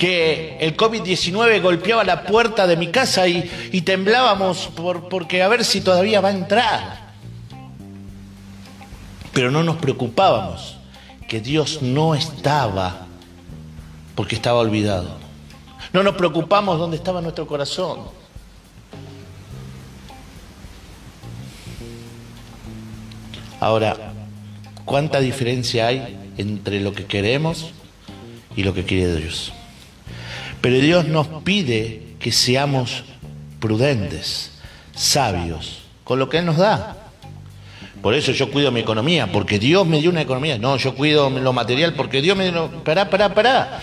Que 0.00 0.56
el 0.60 0.78
COVID-19 0.78 1.60
golpeaba 1.60 2.04
la 2.04 2.24
puerta 2.24 2.66
de 2.66 2.78
mi 2.78 2.86
casa 2.86 3.28
y, 3.28 3.82
temblábamos 3.82 4.70
por, 4.74 5.10
porque 5.10 5.42
a 5.42 5.48
ver 5.48 5.62
si 5.62 5.82
todavía 5.82 6.22
va 6.22 6.28
a 6.28 6.32
entrar. 6.32 7.10
Pero 9.34 9.50
no 9.50 9.62
nos 9.62 9.76
preocupábamos 9.76 10.78
que 11.28 11.42
Dios 11.42 11.82
no 11.82 12.14
estaba 12.14 13.08
porque 14.14 14.36
estaba 14.36 14.60
olvidado. 14.60 15.18
No 15.92 16.02
nos 16.02 16.14
preocupamos 16.14 16.78
dónde 16.78 16.96
estaba 16.96 17.20
nuestro 17.20 17.46
corazón. 17.46 18.00
Ahora, 23.60 24.14
¿cuánta 24.86 25.20
diferencia 25.20 25.88
hay 25.88 26.32
entre 26.38 26.80
lo 26.80 26.94
que 26.94 27.04
queremos 27.04 27.72
y 28.56 28.62
lo 28.62 28.72
que 28.72 28.86
quiere 28.86 29.14
Dios? 29.14 29.52
Pero 30.60 30.76
Dios 30.78 31.06
nos 31.06 31.26
pide 31.42 32.14
que 32.18 32.32
seamos 32.32 33.04
prudentes, 33.60 34.52
sabios, 34.94 35.80
con 36.04 36.18
lo 36.18 36.28
que 36.28 36.38
Él 36.38 36.46
nos 36.46 36.58
da. 36.58 36.96
Por 38.02 38.14
eso 38.14 38.32
yo 38.32 38.50
cuido 38.50 38.70
mi 38.70 38.80
economía, 38.80 39.30
porque 39.30 39.58
Dios 39.58 39.86
me 39.86 40.00
dio 40.00 40.10
una 40.10 40.22
economía. 40.22 40.58
No, 40.58 40.76
yo 40.76 40.94
cuido 40.94 41.28
lo 41.28 41.52
material 41.52 41.94
porque 41.94 42.22
Dios 42.22 42.36
me 42.36 42.50
dio... 42.50 42.70
Pará, 42.82 43.10
pará, 43.10 43.34
pará. 43.34 43.82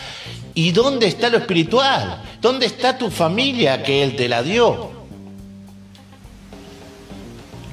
¿Y 0.56 0.72
dónde 0.72 1.08
está 1.08 1.30
lo 1.30 1.38
espiritual? 1.38 2.24
¿Dónde 2.42 2.66
está 2.66 2.98
tu 2.98 3.12
familia 3.12 3.84
que 3.84 4.02
Él 4.02 4.16
te 4.16 4.28
la 4.28 4.42
dio? 4.42 4.92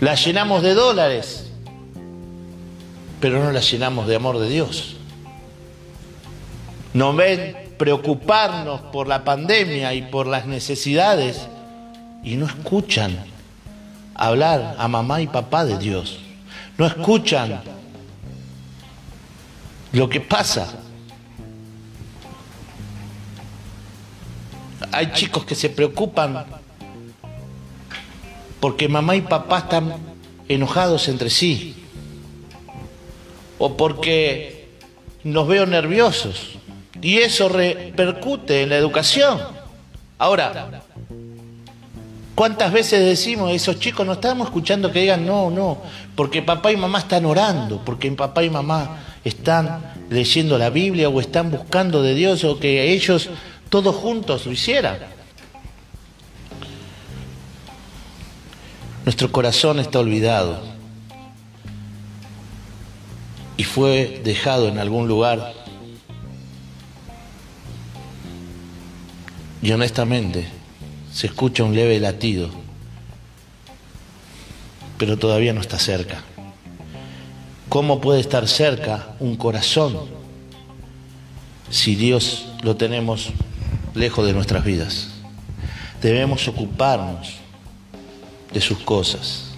La 0.00 0.14
llenamos 0.16 0.62
de 0.62 0.74
dólares, 0.74 1.50
pero 3.20 3.42
no 3.42 3.50
la 3.52 3.60
llenamos 3.60 4.06
de 4.06 4.16
amor 4.16 4.38
de 4.38 4.50
Dios. 4.50 4.96
No 6.92 7.14
ven 7.14 7.63
preocuparnos 7.78 8.80
por 8.92 9.08
la 9.08 9.24
pandemia 9.24 9.94
y 9.94 10.02
por 10.02 10.26
las 10.26 10.46
necesidades 10.46 11.48
y 12.22 12.37
no 12.37 12.46
escuchan 12.46 13.24
hablar 14.14 14.76
a 14.78 14.88
mamá 14.88 15.20
y 15.20 15.26
papá 15.26 15.64
de 15.64 15.78
Dios. 15.78 16.20
No 16.78 16.87
escuchan 16.87 17.62
lo 19.92 20.08
que 20.08 20.20
pasa. 20.20 20.80
Hay 24.92 25.12
chicos 25.12 25.44
que 25.44 25.54
se 25.54 25.70
preocupan 25.70 26.46
porque 28.60 28.88
mamá 28.88 29.16
y 29.16 29.20
papá 29.20 29.58
están 29.58 29.94
enojados 30.48 31.08
entre 31.08 31.30
sí 31.30 31.84
o 33.58 33.76
porque 33.76 34.68
nos 35.22 35.46
veo 35.48 35.66
nerviosos. 35.66 36.56
Y 37.04 37.18
eso 37.18 37.50
repercute 37.50 38.62
en 38.62 38.70
la 38.70 38.78
educación. 38.78 39.38
Ahora, 40.16 40.80
¿cuántas 42.34 42.72
veces 42.72 43.04
decimos, 43.04 43.52
esos 43.52 43.78
chicos 43.78 44.06
no 44.06 44.14
estamos 44.14 44.46
escuchando 44.46 44.90
que 44.90 45.00
digan 45.00 45.26
no, 45.26 45.50
no, 45.50 45.82
porque 46.16 46.40
papá 46.40 46.72
y 46.72 46.78
mamá 46.78 47.00
están 47.00 47.26
orando, 47.26 47.82
porque 47.84 48.10
papá 48.12 48.42
y 48.42 48.48
mamá 48.48 49.00
están 49.22 49.92
leyendo 50.08 50.56
la 50.56 50.70
Biblia 50.70 51.10
o 51.10 51.20
están 51.20 51.50
buscando 51.50 52.02
de 52.02 52.14
Dios 52.14 52.42
o 52.42 52.58
que 52.58 52.90
ellos 52.90 53.28
todos 53.68 53.94
juntos 53.94 54.46
lo 54.46 54.52
hicieran? 54.52 54.96
Nuestro 59.04 59.30
corazón 59.30 59.78
está 59.78 59.98
olvidado 59.98 60.62
y 63.58 63.64
fue 63.64 64.22
dejado 64.24 64.68
en 64.68 64.78
algún 64.78 65.06
lugar. 65.06 65.63
Y 69.64 69.72
honestamente 69.72 70.44
se 71.11 71.27
escucha 71.27 71.64
un 71.64 71.74
leve 71.74 71.98
latido, 71.98 72.50
pero 74.98 75.16
todavía 75.16 75.55
no 75.55 75.62
está 75.62 75.79
cerca. 75.79 76.22
¿Cómo 77.70 77.98
puede 78.03 78.20
estar 78.20 78.46
cerca 78.46 79.16
un 79.20 79.37
corazón 79.37 80.00
si 81.70 81.94
Dios 81.94 82.44
lo 82.62 82.77
tenemos 82.77 83.31
lejos 83.94 84.27
de 84.27 84.35
nuestras 84.35 84.66
vidas? 84.66 85.09
Debemos 86.03 86.46
ocuparnos 86.46 87.37
de 88.53 88.61
sus 88.61 88.81
cosas. 88.81 89.53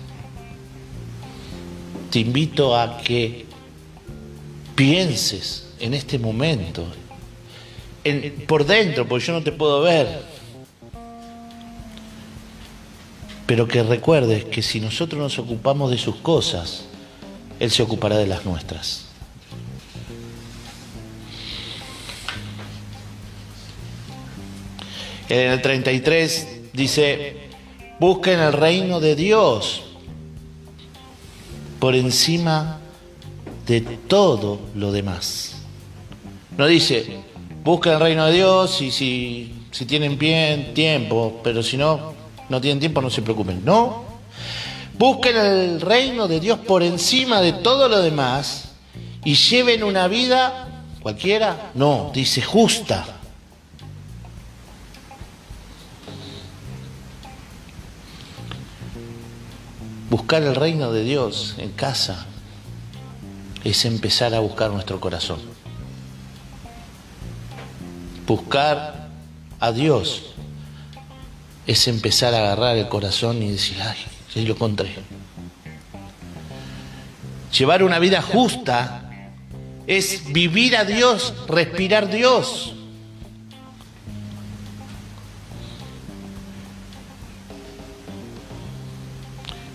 Te 2.13 2.21
invito 2.21 2.79
a 2.79 2.99
que 2.99 3.45
pienses 4.77 5.67
en 5.81 5.95
este 5.95 6.17
momento, 6.17 6.87
por 8.47 8.67
dentro, 8.67 9.07
porque 9.07 9.27
yo 9.27 9.33
no 9.33 9.43
te 9.43 9.53
puedo 9.53 9.81
ver, 9.83 10.23
pero 13.47 13.69
que 13.69 13.83
recuerdes 13.83 14.45
que 14.45 14.63
si 14.63 14.81
nosotros 14.81 15.21
nos 15.21 15.39
ocupamos 15.39 15.91
de 15.91 15.99
sus 15.99 16.17
cosas, 16.17 16.85
Él 17.61 17.71
se 17.71 17.83
ocupará 17.83 18.17
de 18.19 18.27
las 18.27 18.45
nuestras. 18.45 19.07
En 25.29 25.51
el 25.51 25.63
33 25.63 26.73
dice, 26.73 27.49
busquen 27.99 28.39
el 28.39 28.53
reino 28.53 29.01
de 29.01 29.17
Dios 29.17 29.83
por 31.81 31.95
encima 31.95 32.79
de 33.67 33.81
todo 33.81 34.61
lo 34.75 34.93
demás. 34.93 35.57
No 36.57 36.67
dice, 36.67 37.21
busquen 37.67 37.95
el 37.95 38.01
reino 38.01 38.27
de 38.27 38.33
Dios 38.33 38.81
y 38.81 38.93
si, 38.93 39.53
si 39.73 39.87
tienen 39.87 40.17
bien, 40.17 40.73
tiempo, 40.73 41.41
pero 41.43 41.65
si 41.65 41.77
no, 41.77 42.15
no 42.49 42.61
tienen 42.61 42.79
tiempo, 42.79 43.03
no 43.03 43.11
se 43.11 43.23
preocupen. 43.23 43.65
No, 43.65 44.05
busquen 44.97 45.37
el 45.37 45.81
reino 45.81 46.29
de 46.29 46.39
Dios 46.39 46.61
por 46.61 46.85
encima 46.85 47.41
de 47.41 47.53
todo 47.53 47.89
lo 47.89 48.01
demás 48.03 48.71
y 49.25 49.35
lleven 49.35 49.83
una 49.83 50.07
vida 50.07 50.85
cualquiera. 51.03 51.73
No, 51.75 52.13
dice 52.15 52.41
justa. 52.41 53.05
Buscar 60.09 60.45
el 60.45 60.55
reino 60.55 60.93
de 60.93 61.03
Dios 61.03 61.57
en 61.59 61.73
casa, 61.73 62.27
es 63.65 63.85
empezar 63.85 64.37
a 64.37 64.39
buscar 64.39 64.71
nuestro 64.71 65.01
corazón. 65.01 65.56
Buscar 68.27 69.09
a 69.61 69.73
Dios 69.73 70.35
es 71.67 71.87
empezar 71.89 72.35
a 72.35 72.39
agarrar 72.39 72.77
el 72.77 72.89
corazón 72.89 73.43
y 73.43 73.51
decir, 73.51 73.77
ay, 73.81 73.97
sí 74.33 74.45
lo 74.45 74.55
encontré. 74.55 74.95
Llevar 77.57 77.83
una 77.83 77.99
vida 77.99 78.21
justa 78.21 79.09
es 79.87 80.33
vivir 80.33 80.77
a 80.77 80.85
Dios, 80.85 81.33
respirar 81.47 82.11
Dios. 82.11 82.73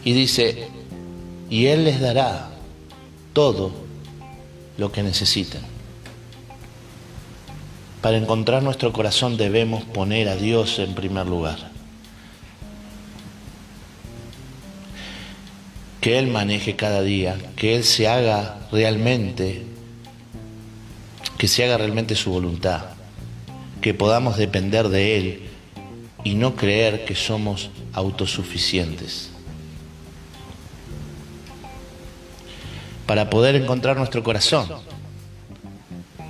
Y 0.04 0.14
dice, 0.14 0.68
y 1.50 1.68
Él 1.68 1.86
les 1.86 2.00
dará 2.00 2.50
todo 3.34 3.72
lo 4.78 4.92
que 4.92 5.04
necesitan. 5.04 5.71
Para 8.02 8.18
encontrar 8.18 8.64
nuestro 8.64 8.92
corazón 8.92 9.38
debemos 9.38 9.84
poner 9.84 10.28
a 10.28 10.36
Dios 10.36 10.80
en 10.80 10.96
primer 10.96 11.28
lugar. 11.28 11.72
Que 16.00 16.18
Él 16.18 16.28
maneje 16.28 16.76
cada 16.76 17.04
día, 17.04 17.38
que 17.56 17.76
Él 17.76 17.84
se 17.84 18.08
haga 18.08 18.68
realmente, 18.72 19.64
que 21.38 21.48
se 21.48 21.64
haga 21.64 21.78
realmente 21.78 22.16
su 22.16 22.32
voluntad, 22.32 22.86
que 23.82 23.94
podamos 23.94 24.38
depender 24.38 24.90
de 24.90 25.18
Él 25.18 25.42
y 26.24 26.34
no 26.34 26.56
creer 26.56 27.06
que 27.06 27.14
somos 27.14 27.70
autosuficientes. 27.94 29.32
para 33.12 33.30
poder 33.30 33.56
encontrar 33.56 33.98
nuestro 33.98 34.24
corazón, 34.24 34.70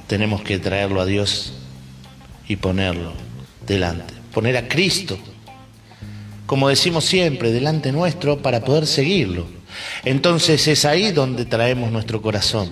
tenemos 0.07 0.41
que 0.41 0.57
traerlo 0.57 0.99
a 0.99 1.05
Dios 1.05 1.53
y 2.51 2.57
ponerlo 2.57 3.13
delante, 3.65 4.13
poner 4.33 4.57
a 4.57 4.67
Cristo, 4.67 5.17
como 6.45 6.67
decimos 6.67 7.05
siempre, 7.05 7.49
delante 7.49 7.93
nuestro 7.93 8.39
para 8.39 8.59
poder 8.59 8.85
seguirlo. 8.87 9.45
Entonces 10.03 10.67
es 10.67 10.83
ahí 10.83 11.13
donde 11.13 11.45
traemos 11.45 11.93
nuestro 11.93 12.21
corazón. 12.21 12.69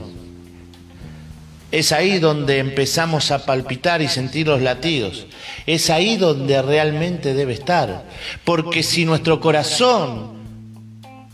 Es 1.71 1.93
ahí 1.93 2.19
donde 2.19 2.57
empezamos 2.57 3.31
a 3.31 3.45
palpitar 3.45 4.01
y 4.01 4.09
sentir 4.09 4.47
los 4.47 4.61
latidos. 4.61 5.27
Es 5.65 5.89
ahí 5.89 6.17
donde 6.17 6.61
realmente 6.61 7.33
debe 7.33 7.53
estar. 7.53 8.03
Porque 8.43 8.83
si 8.83 9.05
nuestro 9.05 9.39
corazón 9.39 10.31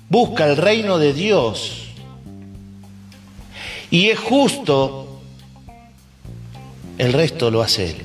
busca 0.07 0.45
el 0.45 0.57
reino 0.57 0.99
de 0.99 1.13
Dios 1.13 1.85
y 3.89 4.09
es 4.09 4.19
justo, 4.19 5.05
el 6.97 7.13
resto 7.13 7.51
lo 7.51 7.61
hace 7.61 7.89
Él, 7.89 7.95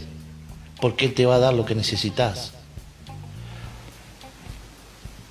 porque 0.80 1.06
Él 1.06 1.14
te 1.14 1.26
va 1.26 1.36
a 1.36 1.38
dar 1.38 1.54
lo 1.54 1.64
que 1.64 1.74
necesitas. 1.74 2.52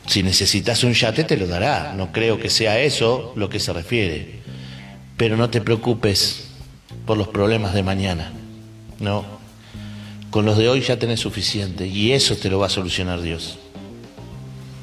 Si 0.07 0.23
necesitas 0.23 0.83
un 0.83 0.93
yate, 0.93 1.23
te 1.23 1.37
lo 1.37 1.47
dará. 1.47 1.93
No 1.95 2.11
creo 2.11 2.39
que 2.39 2.49
sea 2.49 2.79
eso 2.79 3.33
lo 3.35 3.49
que 3.49 3.59
se 3.59 3.73
refiere. 3.73 4.39
Pero 5.17 5.37
no 5.37 5.49
te 5.49 5.61
preocupes 5.61 6.47
por 7.05 7.17
los 7.17 7.27
problemas 7.27 7.73
de 7.73 7.83
mañana. 7.83 8.33
No. 8.99 9.23
Con 10.31 10.45
los 10.45 10.57
de 10.57 10.69
hoy 10.69 10.81
ya 10.81 10.97
tenés 10.97 11.19
suficiente 11.19 11.87
y 11.87 12.11
eso 12.11 12.35
te 12.35 12.49
lo 12.49 12.59
va 12.59 12.67
a 12.67 12.71
solucionar 12.71 13.21
Dios. 13.21 13.57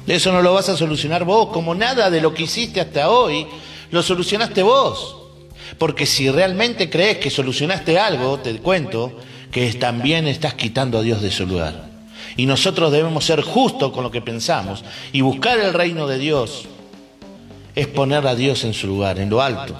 Eso 0.05 0.31
no 0.31 0.41
lo 0.41 0.53
vas 0.53 0.69
a 0.69 0.77
solucionar 0.77 1.25
vos, 1.25 1.49
como 1.49 1.75
nada 1.75 2.09
de 2.09 2.21
lo 2.21 2.33
que 2.33 2.43
hiciste 2.43 2.79
hasta 2.79 3.09
hoy 3.09 3.45
lo 3.91 4.01
solucionaste 4.01 4.63
vos. 4.63 5.17
Porque 5.77 6.05
si 6.05 6.29
realmente 6.29 6.89
crees 6.89 7.17
que 7.17 7.29
solucionaste 7.29 7.99
algo, 7.99 8.39
te 8.39 8.57
cuento 8.59 9.19
que 9.51 9.71
también 9.73 10.27
estás 10.27 10.53
quitando 10.53 10.97
a 10.97 11.01
Dios 11.01 11.21
de 11.21 11.31
su 11.31 11.45
lugar. 11.45 11.89
Y 12.35 12.45
nosotros 12.45 12.91
debemos 12.91 13.25
ser 13.25 13.41
justos 13.41 13.91
con 13.91 14.03
lo 14.03 14.11
que 14.11 14.21
pensamos 14.21 14.83
y 15.11 15.21
buscar 15.21 15.59
el 15.59 15.73
reino 15.73 16.07
de 16.07 16.19
Dios 16.19 16.67
es 17.75 17.87
poner 17.87 18.25
a 18.27 18.35
Dios 18.35 18.63
en 18.63 18.73
su 18.73 18.87
lugar, 18.87 19.19
en 19.19 19.29
lo 19.29 19.41
alto. 19.41 19.75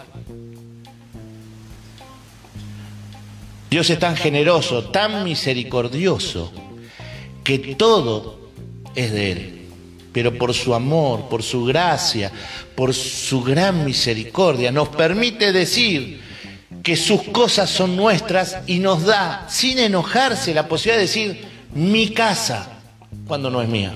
Dios 3.70 3.90
es 3.90 4.00
tan 4.00 4.16
generoso, 4.16 4.86
tan 4.86 5.24
misericordioso, 5.24 6.52
que 7.44 7.60
todo 7.60 8.52
es 8.96 9.12
de 9.12 9.32
Él. 9.32 9.54
Pero 10.14 10.38
por 10.38 10.54
su 10.54 10.74
amor, 10.74 11.28
por 11.30 11.44
su 11.44 11.66
gracia, 11.66 12.32
por 12.76 12.94
su 12.94 13.44
gran 13.44 13.84
misericordia, 13.86 14.72
nos 14.72 14.90
permite 14.90 15.52
decir 15.52 16.22
que 16.84 16.96
sus 16.96 17.24
cosas 17.24 17.70
son 17.70 17.96
nuestras 17.96 18.58
y 18.68 18.80
nos 18.80 19.06
da, 19.06 19.46
sin 19.50 19.80
enojarse, 19.80 20.54
la 20.54 20.68
posibilidad 20.68 20.98
de 20.98 21.08
decir, 21.08 21.46
mi 21.74 22.10
casa 22.10 22.70
cuando 23.28 23.50
no 23.50 23.62
es 23.62 23.70
mía. 23.70 23.94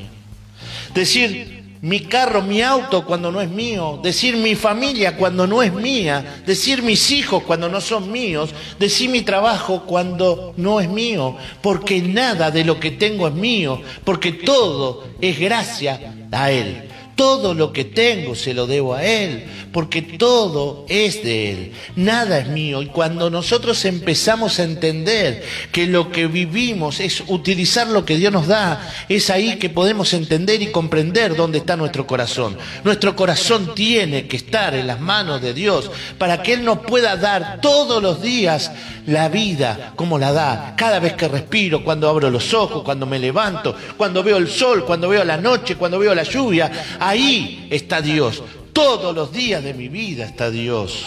Decir 0.93 1.61
mi 1.81 2.01
carro, 2.01 2.43
mi 2.43 2.61
auto 2.61 3.05
cuando 3.05 3.31
no 3.31 3.41
es 3.41 3.49
mío, 3.49 3.99
decir 4.03 4.37
mi 4.37 4.53
familia 4.53 5.17
cuando 5.17 5.47
no 5.47 5.63
es 5.63 5.73
mía, 5.73 6.43
decir 6.45 6.83
mis 6.83 7.09
hijos 7.09 7.41
cuando 7.43 7.69
no 7.69 7.81
son 7.81 8.11
míos, 8.11 8.51
decir 8.77 9.09
mi 9.09 9.21
trabajo 9.21 9.83
cuando 9.87 10.53
no 10.57 10.79
es 10.79 10.87
mío, 10.87 11.35
porque 11.61 12.01
nada 12.01 12.51
de 12.51 12.63
lo 12.65 12.79
que 12.79 12.91
tengo 12.91 13.27
es 13.27 13.33
mío, 13.33 13.81
porque 14.03 14.31
todo 14.31 15.07
es 15.19 15.39
gracia 15.39 16.13
a 16.31 16.51
Él. 16.51 16.90
Todo 17.21 17.53
lo 17.53 17.71
que 17.71 17.85
tengo 17.85 18.33
se 18.33 18.55
lo 18.55 18.65
debo 18.65 18.95
a 18.95 19.05
Él, 19.05 19.43
porque 19.71 20.01
todo 20.01 20.87
es 20.89 21.23
de 21.23 21.51
Él, 21.51 21.71
nada 21.95 22.39
es 22.39 22.47
mío. 22.47 22.81
Y 22.81 22.87
cuando 22.87 23.29
nosotros 23.29 23.85
empezamos 23.85 24.57
a 24.57 24.63
entender 24.63 25.43
que 25.71 25.85
lo 25.85 26.11
que 26.11 26.25
vivimos 26.25 26.99
es 26.99 27.23
utilizar 27.27 27.85
lo 27.85 28.05
que 28.05 28.17
Dios 28.17 28.33
nos 28.33 28.47
da, 28.47 28.91
es 29.07 29.29
ahí 29.29 29.59
que 29.59 29.69
podemos 29.69 30.15
entender 30.15 30.63
y 30.63 30.71
comprender 30.71 31.35
dónde 31.35 31.59
está 31.59 31.77
nuestro 31.77 32.07
corazón. 32.07 32.57
Nuestro 32.83 33.15
corazón 33.15 33.75
tiene 33.75 34.25
que 34.25 34.37
estar 34.37 34.73
en 34.73 34.87
las 34.87 34.99
manos 34.99 35.43
de 35.43 35.53
Dios 35.53 35.91
para 36.17 36.41
que 36.41 36.53
Él 36.53 36.65
nos 36.65 36.79
pueda 36.79 37.17
dar 37.17 37.61
todos 37.61 38.01
los 38.01 38.23
días 38.23 38.71
la 39.05 39.29
vida 39.29 39.93
como 39.95 40.19
la 40.19 40.31
da, 40.31 40.73
cada 40.75 40.99
vez 40.99 41.13
que 41.13 41.27
respiro, 41.27 41.83
cuando 41.83 42.09
abro 42.09 42.29
los 42.29 42.53
ojos, 42.53 42.83
cuando 42.83 43.05
me 43.05 43.19
levanto, 43.19 43.75
cuando 43.97 44.23
veo 44.23 44.37
el 44.37 44.47
sol, 44.47 44.85
cuando 44.85 45.09
veo 45.09 45.23
la 45.23 45.37
noche, 45.37 45.75
cuando 45.75 45.99
veo 45.99 46.13
la 46.13 46.23
lluvia. 46.23 46.71
Ahí 47.11 47.67
está 47.69 48.01
Dios. 48.01 48.41
Todos 48.71 49.13
los 49.13 49.33
días 49.33 49.61
de 49.61 49.73
mi 49.73 49.89
vida 49.89 50.23
está 50.23 50.49
Dios. 50.49 51.03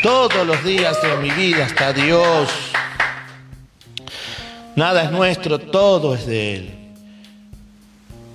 Todos 0.00 0.46
los 0.46 0.62
días 0.62 0.96
de 1.02 1.16
mi 1.16 1.30
vida 1.32 1.64
está 1.64 1.92
Dios. 1.92 2.48
Nada 4.76 5.02
es 5.02 5.10
nuestro, 5.10 5.58
todo 5.58 6.14
es 6.14 6.24
de 6.24 6.54
Él. 6.54 6.74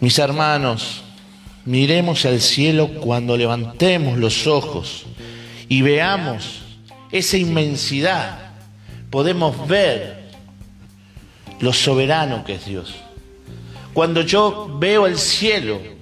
Mis 0.02 0.19
hermanos, 0.19 1.04
miremos 1.63 2.26
al 2.26 2.41
cielo 2.41 2.89
cuando 3.00 3.38
levantemos 3.38 4.17
los 4.17 4.46
ojos 4.46 5.06
y 5.69 5.84
veamos 5.84 6.63
esa 7.13 7.38
inmensidad. 7.38 8.39
Podemos 9.10 9.69
ver 9.69 10.32
lo 11.62 11.72
soberano 11.72 12.43
que 12.43 12.56
es 12.56 12.65
Dios. 12.65 12.93
Cuando 13.93 14.22
yo 14.22 14.78
veo 14.82 15.08
el 15.08 15.17
cielo, 15.17 15.93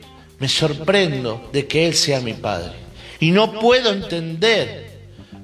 me 0.42 0.50
sorprendo 0.50 1.52
de 1.54 1.68
que 1.68 1.86
Él 1.86 1.94
sea 1.94 2.20
mi 2.20 2.34
Padre. 2.34 2.74
Y 3.20 3.30
no 3.30 3.60
puedo 3.60 3.94
entender 3.94 4.90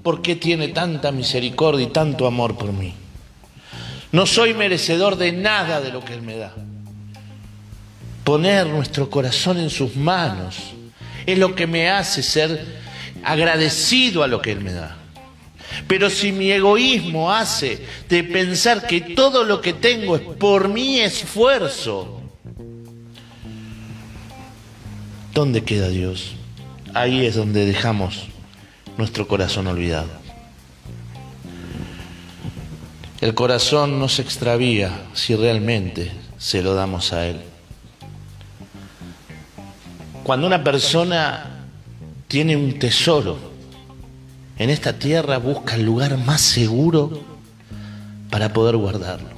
por 0.01 0.23
qué 0.23 0.36
tiene 0.36 0.69
tanta 0.69 1.12
misericordia 1.12 1.86
y 1.86 1.91
tanto 1.91 2.25
amor 2.25 2.57
por 2.57 2.73
mí. 2.73 2.95
No 4.12 4.25
soy 4.25 4.55
merecedor 4.55 5.15
de 5.15 5.31
nada 5.33 5.81
de 5.81 5.91
lo 5.91 6.03
que 6.03 6.15
Él 6.15 6.23
me 6.23 6.38
da. 6.38 6.51
Poner 8.23 8.65
nuestro 8.65 9.07
corazón 9.07 9.60
en 9.60 9.69
sus 9.69 9.95
manos 9.95 10.55
es 11.27 11.38
lo 11.38 11.53
que 11.53 11.67
me 11.67 11.91
hace 11.91 12.23
ser 12.23 12.65
agradecido 13.23 14.23
a 14.23 14.27
lo 14.27 14.41
que 14.41 14.51
Él 14.51 14.62
me 14.62 14.73
da. 14.73 14.97
Pero 15.88 16.10
si 16.10 16.31
mi 16.31 16.51
egoísmo 16.51 17.31
hace 17.31 17.86
de 18.10 18.23
pensar 18.23 18.88
que 18.88 19.01
todo 19.01 19.43
lo 19.43 19.62
que 19.62 19.73
tengo 19.73 20.15
es 20.15 20.23
por 20.23 20.69
mi 20.69 21.01
esfuerzo, 21.01 22.16
¿Dónde 25.38 25.63
queda 25.63 25.89
Dios? 25.89 26.32
Ahí 26.95 27.23
es 27.28 27.36
donde 27.36 27.67
dejamos 27.67 28.23
nuestro 28.97 29.28
corazón 29.28 29.67
olvidado. 29.67 30.10
El 33.21 33.36
corazón 33.36 34.00
no 34.00 34.10
se 34.10 34.23
extravía 34.23 35.04
si 35.13 35.36
realmente 35.36 36.12
se 36.39 36.63
lo 36.63 36.73
damos 36.73 37.13
a 37.13 37.28
Él. 37.28 37.39
Cuando 40.23 40.47
una 40.47 40.63
persona 40.63 41.67
tiene 42.28 42.56
un 42.56 42.80
tesoro 42.80 43.38
en 44.58 44.71
esta 44.71 44.93
tierra, 44.93 45.38
busca 45.38 45.76
el 45.76 45.84
lugar 45.84 46.17
más 46.17 46.41
seguro 46.41 47.21
para 48.32 48.54
poder 48.54 48.76
guardarlo. 48.76 49.30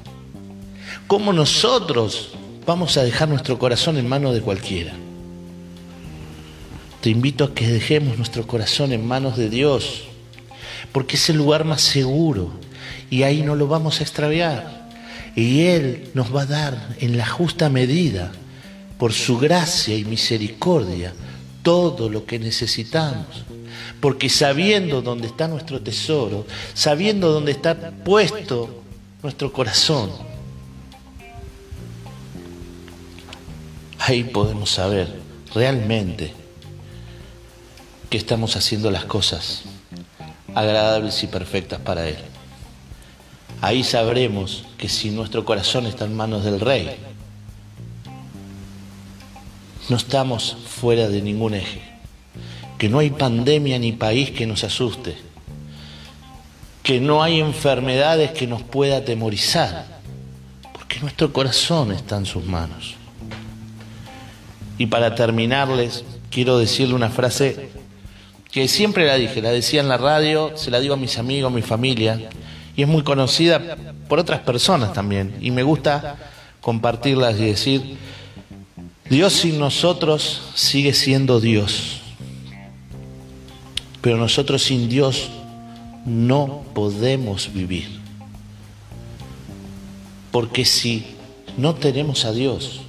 ¿Cómo 1.07 1.33
nosotros 1.33 2.29
vamos 2.65 2.95
a 2.95 3.03
dejar 3.03 3.27
nuestro 3.27 3.59
corazón 3.59 3.97
en 3.97 4.07
manos 4.07 4.33
de 4.33 4.39
cualquiera? 4.39 4.93
Te 7.01 7.09
invito 7.09 7.45
a 7.45 7.53
que 7.53 7.65
dejemos 7.65 8.17
nuestro 8.17 8.45
corazón 8.45 8.91
en 8.91 9.07
manos 9.07 9.37
de 9.37 9.49
Dios, 9.49 10.03
porque 10.91 11.15
es 11.15 11.29
el 11.29 11.37
lugar 11.37 11.63
más 11.63 11.81
seguro 11.81 12.51
y 13.09 13.23
ahí 13.23 13.41
no 13.41 13.55
lo 13.55 13.67
vamos 13.67 13.99
a 13.99 14.03
extraviar. 14.03 14.89
Y 15.33 15.61
Él 15.61 16.09
nos 16.13 16.35
va 16.35 16.41
a 16.41 16.45
dar 16.45 16.95
en 16.99 17.17
la 17.17 17.25
justa 17.25 17.69
medida, 17.69 18.33
por 18.97 19.13
su 19.13 19.37
gracia 19.37 19.95
y 19.95 20.03
misericordia, 20.03 21.13
todo 21.63 22.09
lo 22.09 22.25
que 22.25 22.37
necesitamos. 22.37 23.45
Porque 24.01 24.27
sabiendo 24.27 25.01
dónde 25.01 25.27
está 25.27 25.47
nuestro 25.47 25.79
tesoro, 25.79 26.45
sabiendo 26.73 27.31
dónde 27.31 27.53
está 27.53 27.91
puesto 27.91 28.83
nuestro 29.23 29.53
corazón, 29.53 30.11
ahí 33.99 34.25
podemos 34.25 34.69
saber 34.71 35.07
realmente 35.55 36.33
que 38.09 38.17
estamos 38.17 38.55
haciendo 38.55 38.89
las 38.91 39.05
cosas 39.05 39.63
agradables 40.55 41.23
y 41.23 41.27
perfectas 41.27 41.79
para 41.79 42.07
Él. 42.07 42.17
Ahí 43.61 43.83
sabremos 43.83 44.65
que 44.77 44.89
si 44.89 45.11
nuestro 45.11 45.45
corazón 45.45 45.85
está 45.85 46.05
en 46.05 46.15
manos 46.15 46.43
del 46.43 46.59
Rey, 46.59 46.95
no 49.89 49.97
estamos 49.97 50.57
fuera 50.65 51.07
de 51.07 51.21
ningún 51.21 51.53
eje, 51.53 51.81
que 52.77 52.89
no 52.89 52.99
hay 52.99 53.09
pandemia 53.09 53.77
ni 53.79 53.91
país 53.91 54.31
que 54.31 54.47
nos 54.47 54.63
asuste, 54.63 55.17
que 56.83 56.99
no 56.99 57.21
hay 57.21 57.39
enfermedades 57.39 58.31
que 58.31 58.47
nos 58.47 58.63
pueda 58.63 58.97
atemorizar, 58.97 59.99
porque 60.73 60.99
nuestro 61.01 61.33
corazón 61.33 61.91
está 61.91 62.17
en 62.17 62.25
sus 62.25 62.45
manos. 62.45 62.95
Y 64.77 64.85
para 64.85 65.13
terminarles, 65.13 66.05
quiero 66.31 66.57
decirle 66.57 66.95
una 66.95 67.09
frase 67.09 67.78
que 68.51 68.67
siempre 68.67 69.05
la 69.05 69.15
dije, 69.15 69.41
la 69.41 69.51
decía 69.51 69.81
en 69.81 69.87
la 69.87 69.97
radio, 69.97 70.53
se 70.55 70.71
la 70.71 70.79
digo 70.79 70.93
a 70.93 70.97
mis 70.97 71.17
amigos, 71.17 71.51
a 71.51 71.55
mi 71.55 71.61
familia, 71.61 72.29
y 72.75 72.81
es 72.81 72.87
muy 72.87 73.03
conocida 73.03 73.77
por 74.07 74.19
otras 74.19 74.41
personas 74.41 74.93
también, 74.93 75.35
y 75.41 75.51
me 75.51 75.63
gusta 75.63 76.17
compartirlas 76.61 77.39
y 77.39 77.45
decir, 77.45 77.97
Dios 79.09 79.33
sin 79.33 79.59
nosotros 79.59 80.41
sigue 80.55 80.93
siendo 80.93 81.39
Dios, 81.39 82.01
pero 84.01 84.17
nosotros 84.17 84.63
sin 84.63 84.89
Dios 84.89 85.29
no 86.05 86.63
podemos 86.73 87.53
vivir, 87.53 87.99
porque 90.31 90.65
si 90.65 91.05
no 91.57 91.75
tenemos 91.75 92.25
a 92.25 92.31
Dios, 92.31 92.81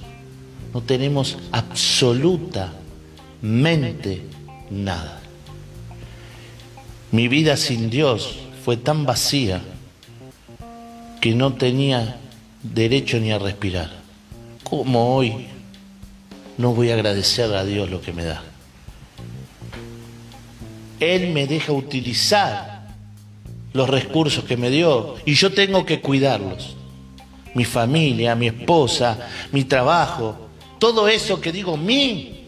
no 0.73 0.81
tenemos 0.81 1.37
absoluta 1.51 2.73
absolutamente 3.41 4.21
nada. 4.69 5.20
Mi 7.11 7.27
vida 7.27 7.57
sin 7.57 7.89
Dios 7.89 8.39
fue 8.63 8.77
tan 8.77 9.05
vacía 9.05 9.61
que 11.19 11.35
no 11.35 11.53
tenía 11.53 12.19
derecho 12.63 13.19
ni 13.19 13.31
a 13.31 13.39
respirar. 13.39 13.91
¿Cómo 14.63 15.15
hoy 15.15 15.47
no 16.57 16.73
voy 16.73 16.89
a 16.89 16.93
agradecer 16.93 17.53
a 17.53 17.65
Dios 17.65 17.89
lo 17.89 18.01
que 18.01 18.13
me 18.13 18.23
da? 18.23 18.41
Él 21.01 21.33
me 21.33 21.47
deja 21.47 21.73
utilizar 21.73 22.87
los 23.73 23.89
recursos 23.89 24.45
que 24.45 24.55
me 24.55 24.69
dio 24.69 25.15
y 25.25 25.33
yo 25.33 25.51
tengo 25.51 25.85
que 25.85 25.99
cuidarlos. 25.99 26.77
Mi 27.55 27.65
familia, 27.65 28.35
mi 28.35 28.47
esposa, 28.47 29.27
mi 29.51 29.65
trabajo, 29.65 30.47
todo 30.79 31.09
eso 31.09 31.41
que 31.41 31.51
digo 31.51 31.75
mí 31.75 32.47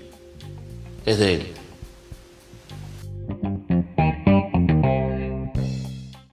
es 1.06 1.18
de 1.20 1.34
Él. 1.34 1.63